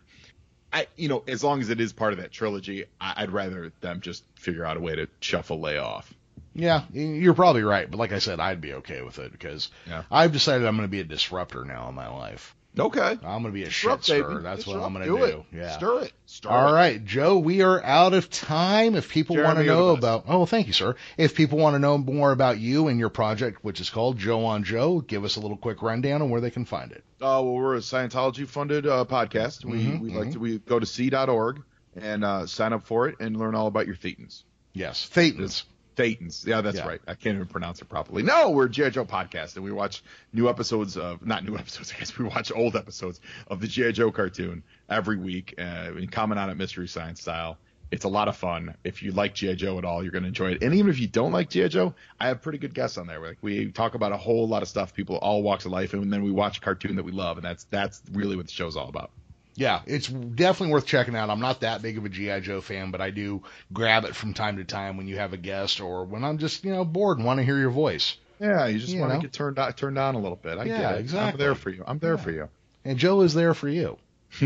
[0.73, 3.73] I, you know, as long as it is part of that trilogy, I, I'd rather
[3.81, 6.13] them just figure out a way to shuffle Leia off.
[6.55, 7.89] Yeah, you're probably right.
[7.91, 10.03] But like I said, I'd be okay with it because Yeah.
[10.11, 12.55] I've decided I'm going to be a disruptor now in my life.
[12.79, 13.01] Okay.
[13.01, 14.41] I'm going to be a Disrupt, shit baby.
[14.43, 15.27] That's what I'm going to do.
[15.27, 15.45] do.
[15.57, 15.77] Yeah.
[15.77, 16.13] Stir it.
[16.27, 16.73] Stir All it.
[16.73, 18.95] right, Joe, we are out of time.
[18.95, 20.95] If people want to know about, oh, thank you, sir.
[21.17, 24.45] If people want to know more about you and your project, which is called Joe
[24.45, 27.03] on Joe, give us a little quick rundown on where they can find it.
[27.21, 29.65] Uh, well, we're a Scientology funded uh, podcast.
[29.65, 31.63] We Mhm, we like to we go to c.org
[31.97, 34.43] and uh, sign up for it and learn all about your thetans.
[34.73, 35.65] Yes, Thetans.
[35.99, 36.47] Thetans.
[36.47, 36.87] Yeah, that's Yeah.
[36.87, 37.01] right.
[37.07, 38.23] I can't even pronounce it properly.
[38.23, 38.91] No, we're G.I.
[38.91, 41.93] Joe podcast, and we watch new episodes of not new episodes.
[41.95, 43.91] I guess we watch old episodes of the G.I.
[43.93, 45.55] Joe cartoon every week.
[45.59, 47.59] Uh, we comment on it mystery science style.
[47.91, 48.75] It's a lot of fun.
[48.85, 49.55] If you like G.I.
[49.55, 50.63] Joe at all, you're going to enjoy it.
[50.63, 51.69] And even if you don't like G.I.
[51.69, 53.19] Joe, I have pretty good guests on there.
[53.19, 56.13] Like we talk about a whole lot of stuff, people all walks of life, and
[56.13, 58.77] then we watch a cartoon that we love, and that's that's really what the show's
[58.77, 59.11] all about.
[59.59, 61.31] Yeah, it's definitely worth checking out.
[61.31, 63.43] I'm not that big of a GI Joe fan, but I do
[63.73, 66.65] grab it from time to time when you have a guest or when I'm just
[66.65, 68.17] you know bored and want to hear your voice.
[68.41, 69.21] Yeah, you just You want know.
[69.21, 70.59] to get turned on, turned on a little bit.
[70.59, 71.01] I Yeah, get it.
[71.01, 71.33] exactly.
[71.33, 71.83] I'm there for you.
[71.87, 72.23] I'm there Yeah.
[72.23, 72.49] for you.
[72.85, 73.99] And Joe is there for you.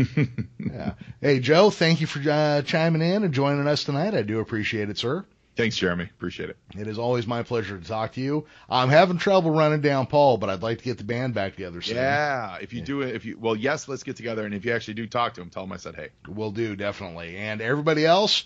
[0.59, 0.93] yeah.
[1.21, 4.15] Hey, Joe, thank you for uh, chiming in and joining us tonight.
[4.15, 5.25] I do appreciate it, sir.
[5.55, 6.05] Thanks, Jeremy.
[6.05, 6.57] Appreciate it.
[6.75, 8.45] It is always my pleasure to talk to you.
[8.67, 11.81] I'm having trouble running down Paul, but I'd like to get the band back together
[11.81, 11.97] soon.
[11.97, 14.73] Yeah, if you do it, if you well, yes, let's get together, and if you
[14.73, 16.09] actually do talk to him, tell him I said hey.
[16.27, 17.37] We'll do, definitely.
[17.37, 18.45] And everybody else,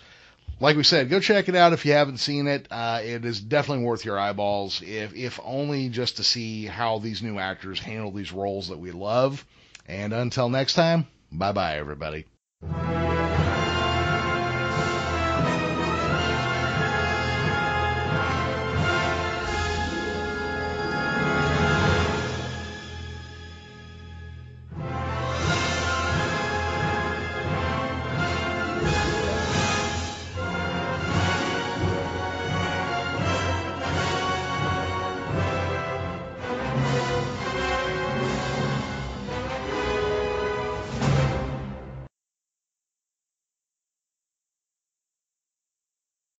[0.60, 2.68] like we said, go check it out if you haven't seen it.
[2.70, 7.22] Uh, it is definitely worth your eyeballs, if, if only just to see how these
[7.22, 9.46] new actors handle these roles that we love.
[9.86, 12.26] And until next time, bye bye, everybody.